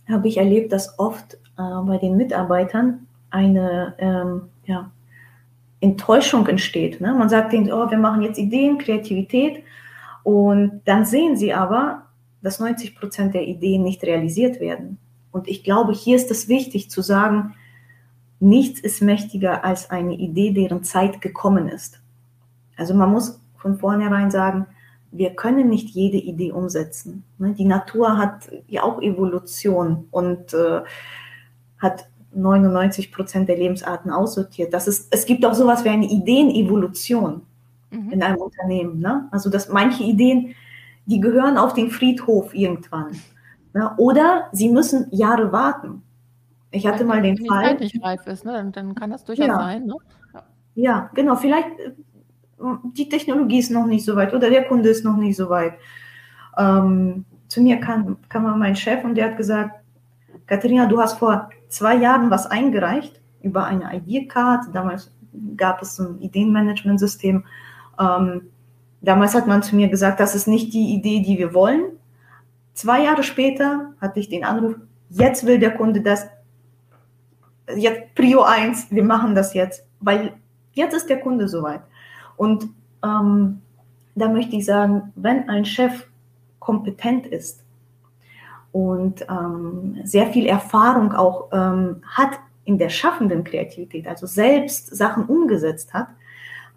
habe 0.08 0.28
ich 0.28 0.38
erlebt, 0.38 0.72
dass 0.72 0.98
oft 0.98 1.34
äh, 1.56 1.82
bei 1.84 1.98
den 1.98 2.16
Mitarbeitern 2.16 3.06
eine 3.30 3.94
ähm, 3.98 4.42
ja, 4.64 4.90
Enttäuschung 5.80 6.46
entsteht. 6.46 7.00
Ne? 7.00 7.14
Man 7.14 7.28
sagt 7.28 7.52
denen, 7.52 7.72
oh, 7.72 7.90
wir 7.90 7.98
machen 7.98 8.22
jetzt 8.22 8.38
Ideen, 8.38 8.78
Kreativität 8.78 9.62
und 10.22 10.82
dann 10.84 11.04
sehen 11.04 11.36
sie 11.36 11.54
aber, 11.54 12.02
dass 12.42 12.60
90 12.60 12.96
Prozent 12.96 13.34
der 13.34 13.46
Ideen 13.46 13.82
nicht 13.82 14.02
realisiert 14.02 14.60
werden. 14.60 14.98
Und 15.32 15.48
ich 15.48 15.64
glaube, 15.64 15.92
hier 15.92 16.16
ist 16.16 16.30
es 16.30 16.48
wichtig 16.48 16.90
zu 16.90 17.02
sagen, 17.02 17.54
nichts 18.40 18.80
ist 18.80 19.02
mächtiger 19.02 19.64
als 19.64 19.90
eine 19.90 20.14
Idee, 20.14 20.52
deren 20.52 20.82
Zeit 20.82 21.20
gekommen 21.20 21.68
ist. 21.68 22.00
Also 22.76 22.94
man 22.94 23.10
muss 23.10 23.40
von 23.56 23.78
vornherein 23.78 24.30
sagen, 24.30 24.66
wir 25.12 25.30
können 25.30 25.68
nicht 25.68 25.90
jede 25.90 26.16
Idee 26.16 26.52
umsetzen. 26.52 27.24
Ne? 27.38 27.54
Die 27.54 27.64
Natur 27.64 28.16
hat 28.16 28.50
ja 28.68 28.82
auch 28.82 29.02
Evolution 29.02 30.06
und 30.10 30.54
äh, 30.54 30.80
hat 31.78 32.08
99 32.32 33.12
Prozent 33.12 33.48
der 33.48 33.56
Lebensarten 33.56 34.10
aussortiert. 34.10 34.72
Das 34.72 34.86
ist, 34.86 35.12
es 35.12 35.26
gibt 35.26 35.44
auch 35.44 35.54
sowas 35.54 35.84
wie 35.84 35.88
eine 35.88 36.06
Ideenevolution 36.06 37.42
mhm. 37.90 38.10
in 38.10 38.22
einem 38.22 38.38
Unternehmen. 38.38 39.00
Ne? 39.00 39.28
Also, 39.30 39.50
dass 39.50 39.68
manche 39.68 40.02
Ideen, 40.02 40.54
die 41.06 41.20
gehören 41.20 41.58
auf 41.58 41.74
den 41.74 41.90
Friedhof 41.90 42.54
irgendwann. 42.54 43.16
Ne? 43.72 43.92
Oder 43.96 44.48
sie 44.52 44.68
müssen 44.68 45.06
Jahre 45.10 45.52
warten. 45.52 46.02
Ich 46.70 46.86
hatte 46.86 47.04
mal 47.04 47.20
den 47.20 47.36
Fall. 47.38 47.64
Wenn 47.64 47.78
die 47.78 47.84
Zeit 47.86 47.94
nicht 47.94 48.04
reif 48.04 48.26
ist, 48.26 48.44
ne? 48.44 48.52
dann, 48.52 48.72
dann 48.72 48.94
kann 48.94 49.10
das 49.10 49.24
durchaus 49.24 49.46
ja. 49.46 49.56
sein. 49.56 49.86
Ne? 49.86 49.96
Ja. 50.32 50.42
ja, 50.74 51.10
genau. 51.14 51.34
Vielleicht 51.34 51.68
äh, 51.80 51.92
die 52.94 53.08
Technologie 53.08 53.58
ist 53.58 53.70
noch 53.70 53.86
nicht 53.86 54.04
so 54.04 54.14
weit 54.14 54.34
oder 54.34 54.50
der 54.50 54.64
Kunde 54.64 54.88
ist 54.88 55.04
noch 55.04 55.16
nicht 55.16 55.36
so 55.36 55.48
weit. 55.48 55.74
Ähm, 56.56 57.24
zu 57.48 57.60
mir 57.60 57.78
kam, 57.78 58.18
kam 58.28 58.58
mein 58.58 58.76
Chef 58.76 59.02
und 59.04 59.16
der 59.16 59.30
hat 59.30 59.36
gesagt, 59.36 59.80
Katharina, 60.46 60.86
du 60.86 61.00
hast 61.00 61.18
vor 61.18 61.50
zwei 61.70 61.94
Jahren 61.94 62.30
was 62.30 62.46
eingereicht 62.46 63.20
über 63.42 63.64
eine 63.64 63.90
ID-Card. 63.96 64.74
Damals 64.74 65.10
gab 65.56 65.80
es 65.80 65.98
ein 65.98 66.18
Ideenmanagementsystem. 66.20 67.44
Ähm, 67.98 68.42
damals 69.00 69.34
hat 69.34 69.46
man 69.46 69.62
zu 69.62 69.76
mir 69.76 69.88
gesagt, 69.88 70.20
das 70.20 70.34
ist 70.34 70.46
nicht 70.46 70.74
die 70.74 70.94
Idee, 70.94 71.22
die 71.22 71.38
wir 71.38 71.54
wollen. 71.54 71.92
Zwei 72.74 73.04
Jahre 73.04 73.22
später 73.22 73.94
hatte 74.00 74.20
ich 74.20 74.28
den 74.28 74.44
Anruf, 74.44 74.76
jetzt 75.08 75.46
will 75.46 75.58
der 75.58 75.74
Kunde 75.74 76.02
das, 76.02 76.28
jetzt 77.74 78.14
Prio 78.14 78.42
1, 78.42 78.90
wir 78.90 79.04
machen 79.04 79.34
das 79.34 79.54
jetzt, 79.54 79.86
weil 80.00 80.34
jetzt 80.72 80.94
ist 80.94 81.08
der 81.08 81.20
Kunde 81.20 81.48
soweit. 81.48 81.82
Und 82.36 82.68
ähm, 83.04 83.60
da 84.14 84.28
möchte 84.28 84.56
ich 84.56 84.64
sagen, 84.64 85.12
wenn 85.14 85.48
ein 85.48 85.64
Chef 85.64 86.06
kompetent 86.58 87.26
ist, 87.26 87.64
und 88.72 89.26
ähm, 89.28 90.00
sehr 90.04 90.26
viel 90.26 90.46
Erfahrung 90.46 91.12
auch 91.12 91.48
ähm, 91.52 92.02
hat 92.06 92.38
in 92.64 92.78
der 92.78 92.88
schaffenden 92.88 93.44
Kreativität, 93.44 94.06
also 94.06 94.26
selbst 94.26 94.94
Sachen 94.94 95.24
umgesetzt 95.24 95.92
hat, 95.92 96.08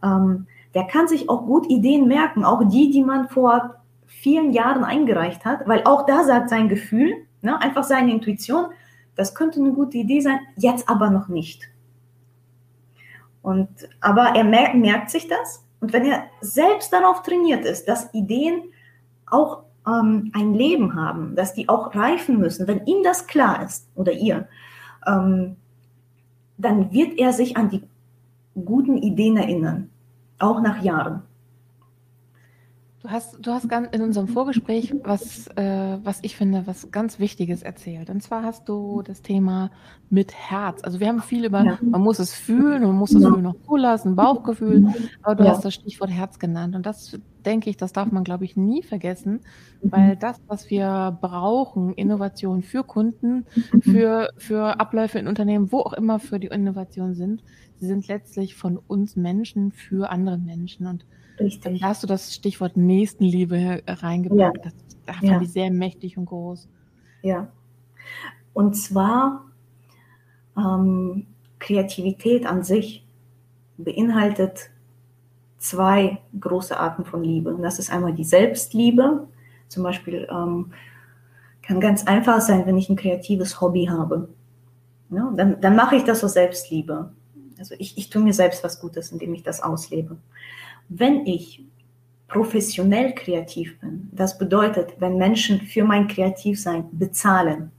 ähm, 0.04 0.48
der 0.74 0.86
kann 0.86 1.08
sich 1.08 1.30
auch 1.30 1.46
gut 1.46 1.70
Ideen 1.70 2.08
merken, 2.08 2.44
auch 2.44 2.64
die, 2.68 2.90
die 2.90 3.04
man 3.04 3.30
vor 3.30 3.76
vielen 4.08 4.54
Jahren 4.54 4.84
eingereicht 4.84 5.46
hat, 5.46 5.68
weil 5.68 5.84
auch 5.86 6.06
da 6.06 6.24
sagt 6.24 6.50
sein 6.50 6.68
Gefühl, 6.70 7.14
ne, 7.42 7.62
einfach 7.62 7.84
seine 7.84 8.12
Intuition, 8.12 8.68
das 9.16 9.36
könnte 9.36 9.60
eine 9.60 9.74
gute 9.74 9.98
Idee 9.98 10.22
sein, 10.22 10.40
jetzt 10.56 10.90
aber 10.90 11.12
noch 11.12 11.28
nicht. 11.28 11.70
Und, 13.44 13.70
aber 14.00 14.36
er 14.36 14.46
merkt, 14.46 14.76
merkt 14.76 15.10
sich 15.12 15.28
das 15.28 15.64
und 15.80 15.92
wenn 15.92 16.06
er 16.06 16.24
selbst 16.40 16.94
darauf 16.94 17.24
trainiert 17.24 17.66
ist, 17.66 17.88
dass 17.90 18.14
Ideen 18.14 18.64
auch 19.30 19.64
ähm, 19.88 20.32
ein 20.34 20.54
Leben 20.54 20.96
haben, 20.96 21.36
dass 21.36 21.54
die 21.54 21.70
auch 21.70 21.94
reifen 21.96 22.40
müssen, 22.40 22.68
wenn 22.68 22.86
ihm 22.86 23.04
das 23.04 23.28
klar 23.28 23.64
ist 23.64 23.88
oder 23.96 24.14
ihr, 24.14 24.48
ähm, 25.06 25.58
dann 26.58 26.92
wird 26.92 27.18
er 27.18 27.34
sich 27.34 27.58
an 27.58 27.70
die 27.70 27.84
guten 28.54 28.98
Ideen 28.98 29.38
erinnern, 29.38 29.90
auch 30.40 30.62
nach 30.62 30.84
Jahren. 30.84 31.24
Du 33.04 33.10
hast, 33.10 33.46
du 33.46 33.52
hast 33.52 33.66
in 33.92 34.02
unserem 34.02 34.30
Vorgespräch 34.30 34.94
was, 35.04 35.48
äh, 35.58 35.98
was 36.04 36.20
ich 36.22 36.38
finde, 36.38 36.66
was 36.68 36.90
ganz 36.90 37.20
Wichtiges 37.20 37.62
erzählt. 37.62 38.10
Und 38.10 38.24
zwar 38.24 38.44
hast 38.44 38.70
du 38.70 39.02
das 39.02 39.22
Thema 39.22 39.72
mit 40.10 40.34
Herz. 40.34 40.82
Also 40.84 41.02
wir 41.02 41.10
haben 41.10 41.22
viel 41.22 41.44
über, 41.44 41.66
ja. 41.66 41.78
man 41.82 42.00
muss 42.00 42.20
es 42.20 42.34
fühlen, 42.34 42.82
man 42.84 42.96
muss 42.96 43.14
es 43.14 43.24
ja. 43.24 43.30
noch 43.30 43.56
zulassen, 43.66 44.16
Bauchgefühl. 44.16 44.94
Aber 45.22 45.36
du 45.36 45.44
ja. 45.44 45.50
hast 45.50 45.66
das 45.66 45.74
Stichwort 45.74 46.12
Herz 46.12 46.40
genannt. 46.40 46.78
Und 46.78 46.86
das 46.86 47.20
denke 47.46 47.70
ich, 47.70 47.78
das 47.78 47.94
darf 47.94 48.12
man, 48.12 48.24
glaube 48.24 48.46
ich, 48.46 48.56
nie 48.56 48.84
vergessen, 48.84 49.42
mhm. 49.82 49.92
weil 49.92 50.16
das, 50.16 50.42
was 50.48 50.70
wir 50.70 51.18
brauchen, 51.22 51.94
Innovation 51.94 52.64
für 52.64 52.84
Kunden, 52.84 53.46
für, 53.82 54.30
für 54.38 54.80
Abläufe 54.80 55.20
in 55.20 55.28
Unternehmen, 55.28 55.72
wo 55.72 55.80
auch 55.80 55.94
immer 55.94 56.20
für 56.20 56.40
die 56.40 56.48
Innovation 56.48 57.14
sind, 57.16 57.44
sie 57.80 57.88
sind 57.88 58.08
letztlich 58.08 58.56
von 58.56 58.78
uns 58.78 59.16
Menschen 59.16 59.72
für 59.72 60.10
andere 60.10 60.38
Menschen. 60.38 60.88
Und 60.88 61.06
Richtig. 61.40 61.82
Da 61.82 61.88
hast 61.88 62.04
du 62.04 62.08
das 62.08 62.34
Stichwort 62.34 62.78
Nächstenliebe 62.78 63.84
reingepackt. 63.88 64.40
Ja. 64.40 64.52
Das, 64.64 64.74
das 65.06 65.16
fand 65.18 65.32
ja. 65.32 65.42
ich 65.42 65.52
sehr 65.52 65.72
mächtig 65.72 66.18
und 66.18 66.26
groß. 66.26 66.68
Ja. 67.22 67.48
Und 68.54 68.76
zwar 68.76 69.46
ähm, 70.58 71.28
Kreativität 71.60 72.46
an 72.46 72.64
sich 72.64 73.06
beinhaltet 73.78 74.70
zwei 75.64 76.20
große 76.40 76.78
Arten 76.78 77.06
von 77.06 77.24
Liebe. 77.24 77.54
Und 77.54 77.64
das 77.64 77.80
ist 77.80 77.92
einmal 77.92 78.14
die 78.14 78.24
Selbstliebe. 78.24 79.28
Zum 79.68 79.84
Beispiel 79.84 80.28
ähm, 80.32 80.74
kann 81.62 81.80
ganz 81.80 82.06
einfach 82.06 82.42
sein, 82.42 82.66
wenn 82.66 82.78
ich 82.78 82.90
ein 82.90 82.96
kreatives 82.96 83.62
Hobby 83.62 83.86
habe. 83.86 84.30
Ja, 85.10 85.32
dann, 85.36 85.62
dann 85.62 85.76
mache 85.76 85.96
ich 85.96 86.04
das 86.04 86.24
aus 86.24 86.34
Selbstliebe. 86.34 87.12
Also 87.60 87.76
ich, 87.78 87.98
ich 87.98 88.10
tue 88.10 88.22
mir 88.22 88.34
selbst 88.34 88.64
was 88.64 88.82
Gutes, 88.82 89.12
indem 89.12 89.34
ich 89.34 89.44
das 89.44 89.62
auslebe 89.62 90.18
wenn 90.90 91.26
ich 91.26 91.64
professionell 92.28 93.14
kreativ 93.14 93.80
bin, 93.80 94.10
das 94.12 94.38
bedeutet, 94.38 94.94
wenn 95.00 95.18
Menschen 95.18 95.62
für 95.62 95.84
mein 95.84 96.08
Kreativsein 96.08 96.86
bezahlen, 96.92 97.72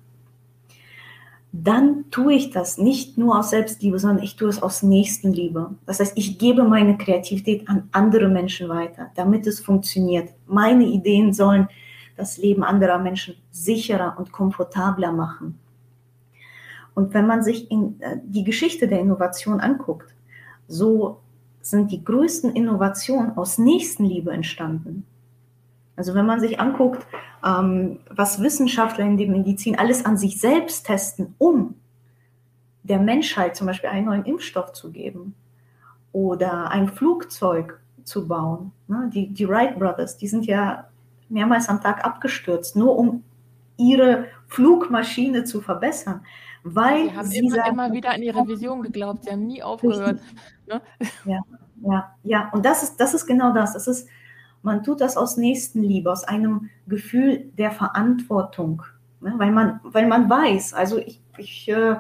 dann 1.57 2.11
tue 2.11 2.35
ich 2.35 2.51
das 2.51 2.79
nicht 2.79 3.17
nur 3.17 3.39
aus 3.39 3.51
Selbstliebe, 3.51 3.97
sondern 4.01 4.25
ich 4.25 4.35
tue 4.35 4.49
es 4.49 4.61
aus 4.61 4.83
Nächstenliebe. 4.83 5.71
Das 5.87 6.01
heißt, 6.01 6.19
ich 6.19 6.37
gebe 6.37 6.65
meine 6.65 6.99
Kreativität 6.99 7.69
an 7.69 7.89
andere 7.93 8.29
Menschen 8.29 8.69
weiter, 8.69 9.13
damit 9.15 9.47
es 9.47 9.61
funktioniert. 9.61 10.31
Meine 10.49 10.85
Ideen 10.85 11.33
sollen 11.33 11.69
das 12.17 12.39
Leben 12.39 12.65
anderer 12.65 12.99
Menschen 12.99 13.37
sicherer 13.53 14.17
und 14.19 14.33
komfortabler 14.33 15.13
machen. 15.13 15.61
Und 16.95 17.15
wenn 17.15 17.29
man 17.29 17.45
sich 17.45 17.71
in, 17.71 18.01
äh, 18.01 18.17
die 18.25 18.43
Geschichte 18.43 18.89
der 18.89 18.99
Innovation 18.99 19.61
anguckt, 19.61 20.13
so 20.67 21.21
sind 21.61 21.93
die 21.93 22.05
größten 22.05 22.51
Innovationen 22.51 23.37
aus 23.37 23.59
Nächstenliebe 23.59 24.33
entstanden. 24.33 25.07
Also 25.97 26.15
wenn 26.15 26.27
man 26.27 26.41
sich 26.41 26.61
anguckt, 26.61 27.07
ähm, 27.45 28.01
was 28.11 28.43
Wissenschaftler 28.43 29.05
in 29.05 29.17
der 29.17 29.29
Medizin 29.29 29.79
alles 29.79 30.05
an 30.05 30.17
sich 30.17 30.41
selbst 30.41 30.87
testen, 30.87 31.35
um 31.39 31.75
der 32.83 32.99
Menschheit 32.99 33.57
zum 33.57 33.67
Beispiel 33.67 33.91
einen 33.91 34.07
neuen 34.07 34.25
Impfstoff 34.25 34.73
zu 34.73 34.91
geben 34.91 35.35
oder 36.13 36.71
ein 36.71 36.89
Flugzeug 36.89 37.81
zu 38.05 38.29
bauen. 38.29 38.73
Ne? 38.89 39.11
Die, 39.13 39.29
die 39.29 39.49
Wright 39.49 39.79
Brothers, 39.79 40.17
die 40.17 40.29
sind 40.29 40.47
ja 40.47 40.89
mehrmals 41.29 41.69
am 41.69 41.81
Tag 41.81 42.05
abgestürzt, 42.05 42.77
nur 42.77 42.97
um 42.97 43.25
ihre 43.77 44.27
Flugmaschine 44.49 45.45
zu 45.45 45.61
verbessern. 45.61 46.25
Weil 46.63 47.11
sie 47.11 47.17
haben 47.17 47.27
sie 47.27 47.39
immer, 47.39 47.55
sagen, 47.55 47.73
immer 47.73 47.93
wieder 47.93 48.11
an 48.11 48.23
ihre 48.23 48.47
Vision 48.49 48.83
geglaubt, 48.83 49.25
sie 49.25 49.31
haben 49.31 49.47
nie 49.47 49.63
aufgehört. 49.63 50.21
Ne? 50.67 50.81
Ja, 51.25 51.41
ja, 51.83 52.15
ja. 52.23 52.51
Und 52.53 52.65
das 52.65 52.83
ist, 52.83 52.97
das 52.97 53.15
ist 53.15 53.27
genau 53.27 53.53
das. 53.53 53.75
Das 53.75 53.87
ist 53.87 54.09
man 54.65 54.83
tut 54.83 55.01
das 55.01 55.17
aus 55.17 55.37
Nächstenliebe, 55.37 56.11
aus 56.11 56.25
einem 56.25 56.71
Gefühl 56.87 57.51
der 57.59 57.71
Verantwortung, 57.71 58.83
ne? 59.21 59.35
weil, 59.37 59.53
man, 59.53 59.81
weil 59.83 60.07
man 60.07 60.29
weiß, 60.29 60.75
also 60.75 60.99
ich, 60.99 61.21
ich, 61.37 61.69
äh, 61.69 61.97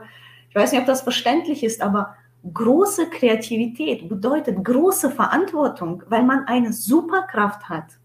ich 0.48 0.54
weiß 0.54 0.72
nicht, 0.72 0.80
ob 0.80 0.86
das 0.86 1.02
verständlich 1.02 1.62
ist, 1.62 1.82
aber 1.82 2.16
große 2.52 3.10
Kreativität 3.10 4.08
bedeutet 4.08 4.64
große 4.64 5.10
Verantwortung, 5.10 6.02
weil 6.08 6.22
man 6.22 6.46
eine 6.46 6.72
Superkraft 6.72 7.68
hat, 7.68 7.98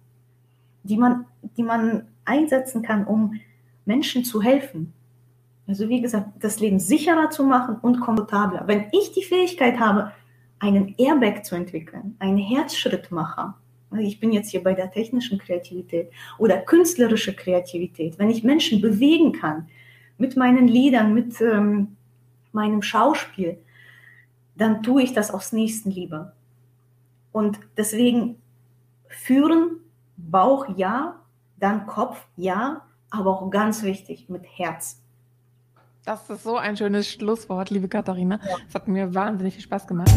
die 0.84 0.98
man, 0.98 1.26
die 1.58 1.64
man 1.64 2.08
einsetzen 2.26 2.82
kann, 2.82 3.06
um 3.06 3.40
Menschen 3.86 4.24
zu 4.24 4.42
helfen. 4.42 4.94
Also 5.68 5.88
wie 5.88 6.02
gesagt, 6.02 6.30
das 6.40 6.60
Leben 6.60 6.80
sicherer 6.80 7.30
zu 7.30 7.44
machen 7.44 7.78
und 7.82 8.02
komfortabler. 8.02 8.64
Wenn 8.66 8.88
ich 8.92 9.12
die 9.14 9.24
Fähigkeit 9.24 9.80
habe, 9.80 10.12
einen 10.60 10.96
Airbag 10.98 11.46
zu 11.46 11.56
entwickeln, 11.56 12.16
einen 12.20 12.38
Herzschrittmacher, 12.38 13.56
ich 13.98 14.20
bin 14.20 14.32
jetzt 14.32 14.52
hier 14.52 14.64
bei 14.64 14.74
der 14.74 14.92
technischen 14.92 15.40
Kreativität 15.40 16.12
oder 16.38 16.58
künstlerische 16.58 17.36
Kreativität. 17.36 18.20
Wenn 18.20 18.30
ich 18.30 18.44
Menschen 18.44 18.82
bewegen 18.82 19.34
kann 19.34 19.68
mit 20.18 20.38
meinen 20.38 20.68
Liedern, 20.68 21.14
mit 21.14 21.42
ähm, 21.42 21.96
meinem 22.52 22.82
Schauspiel, 22.82 23.58
dann 24.56 24.84
tue 24.84 25.04
ich 25.04 25.14
das 25.14 25.32
aus 25.32 25.54
Nächstenliebe. 25.54 26.34
Und 27.32 27.60
deswegen 27.78 28.36
führen, 29.08 29.78
Bauch 30.18 30.68
ja, 30.78 31.20
dann 31.58 31.88
Kopf 31.88 32.26
ja, 32.36 32.82
aber 33.10 33.32
auch 33.32 33.50
ganz 33.50 33.84
wichtig 33.84 34.30
mit 34.30 34.44
Herz. 34.58 35.02
Das 36.06 36.30
ist 36.30 36.44
so 36.44 36.58
ein 36.58 36.76
schönes 36.76 37.08
Schlusswort, 37.10 37.70
liebe 37.70 37.88
Katharina. 37.88 38.40
Es 38.42 38.74
ja. 38.74 38.80
hat 38.80 38.88
mir 38.88 39.14
wahnsinnig 39.14 39.56
viel 39.56 39.64
Spaß 39.64 39.88
gemacht. 39.88 40.12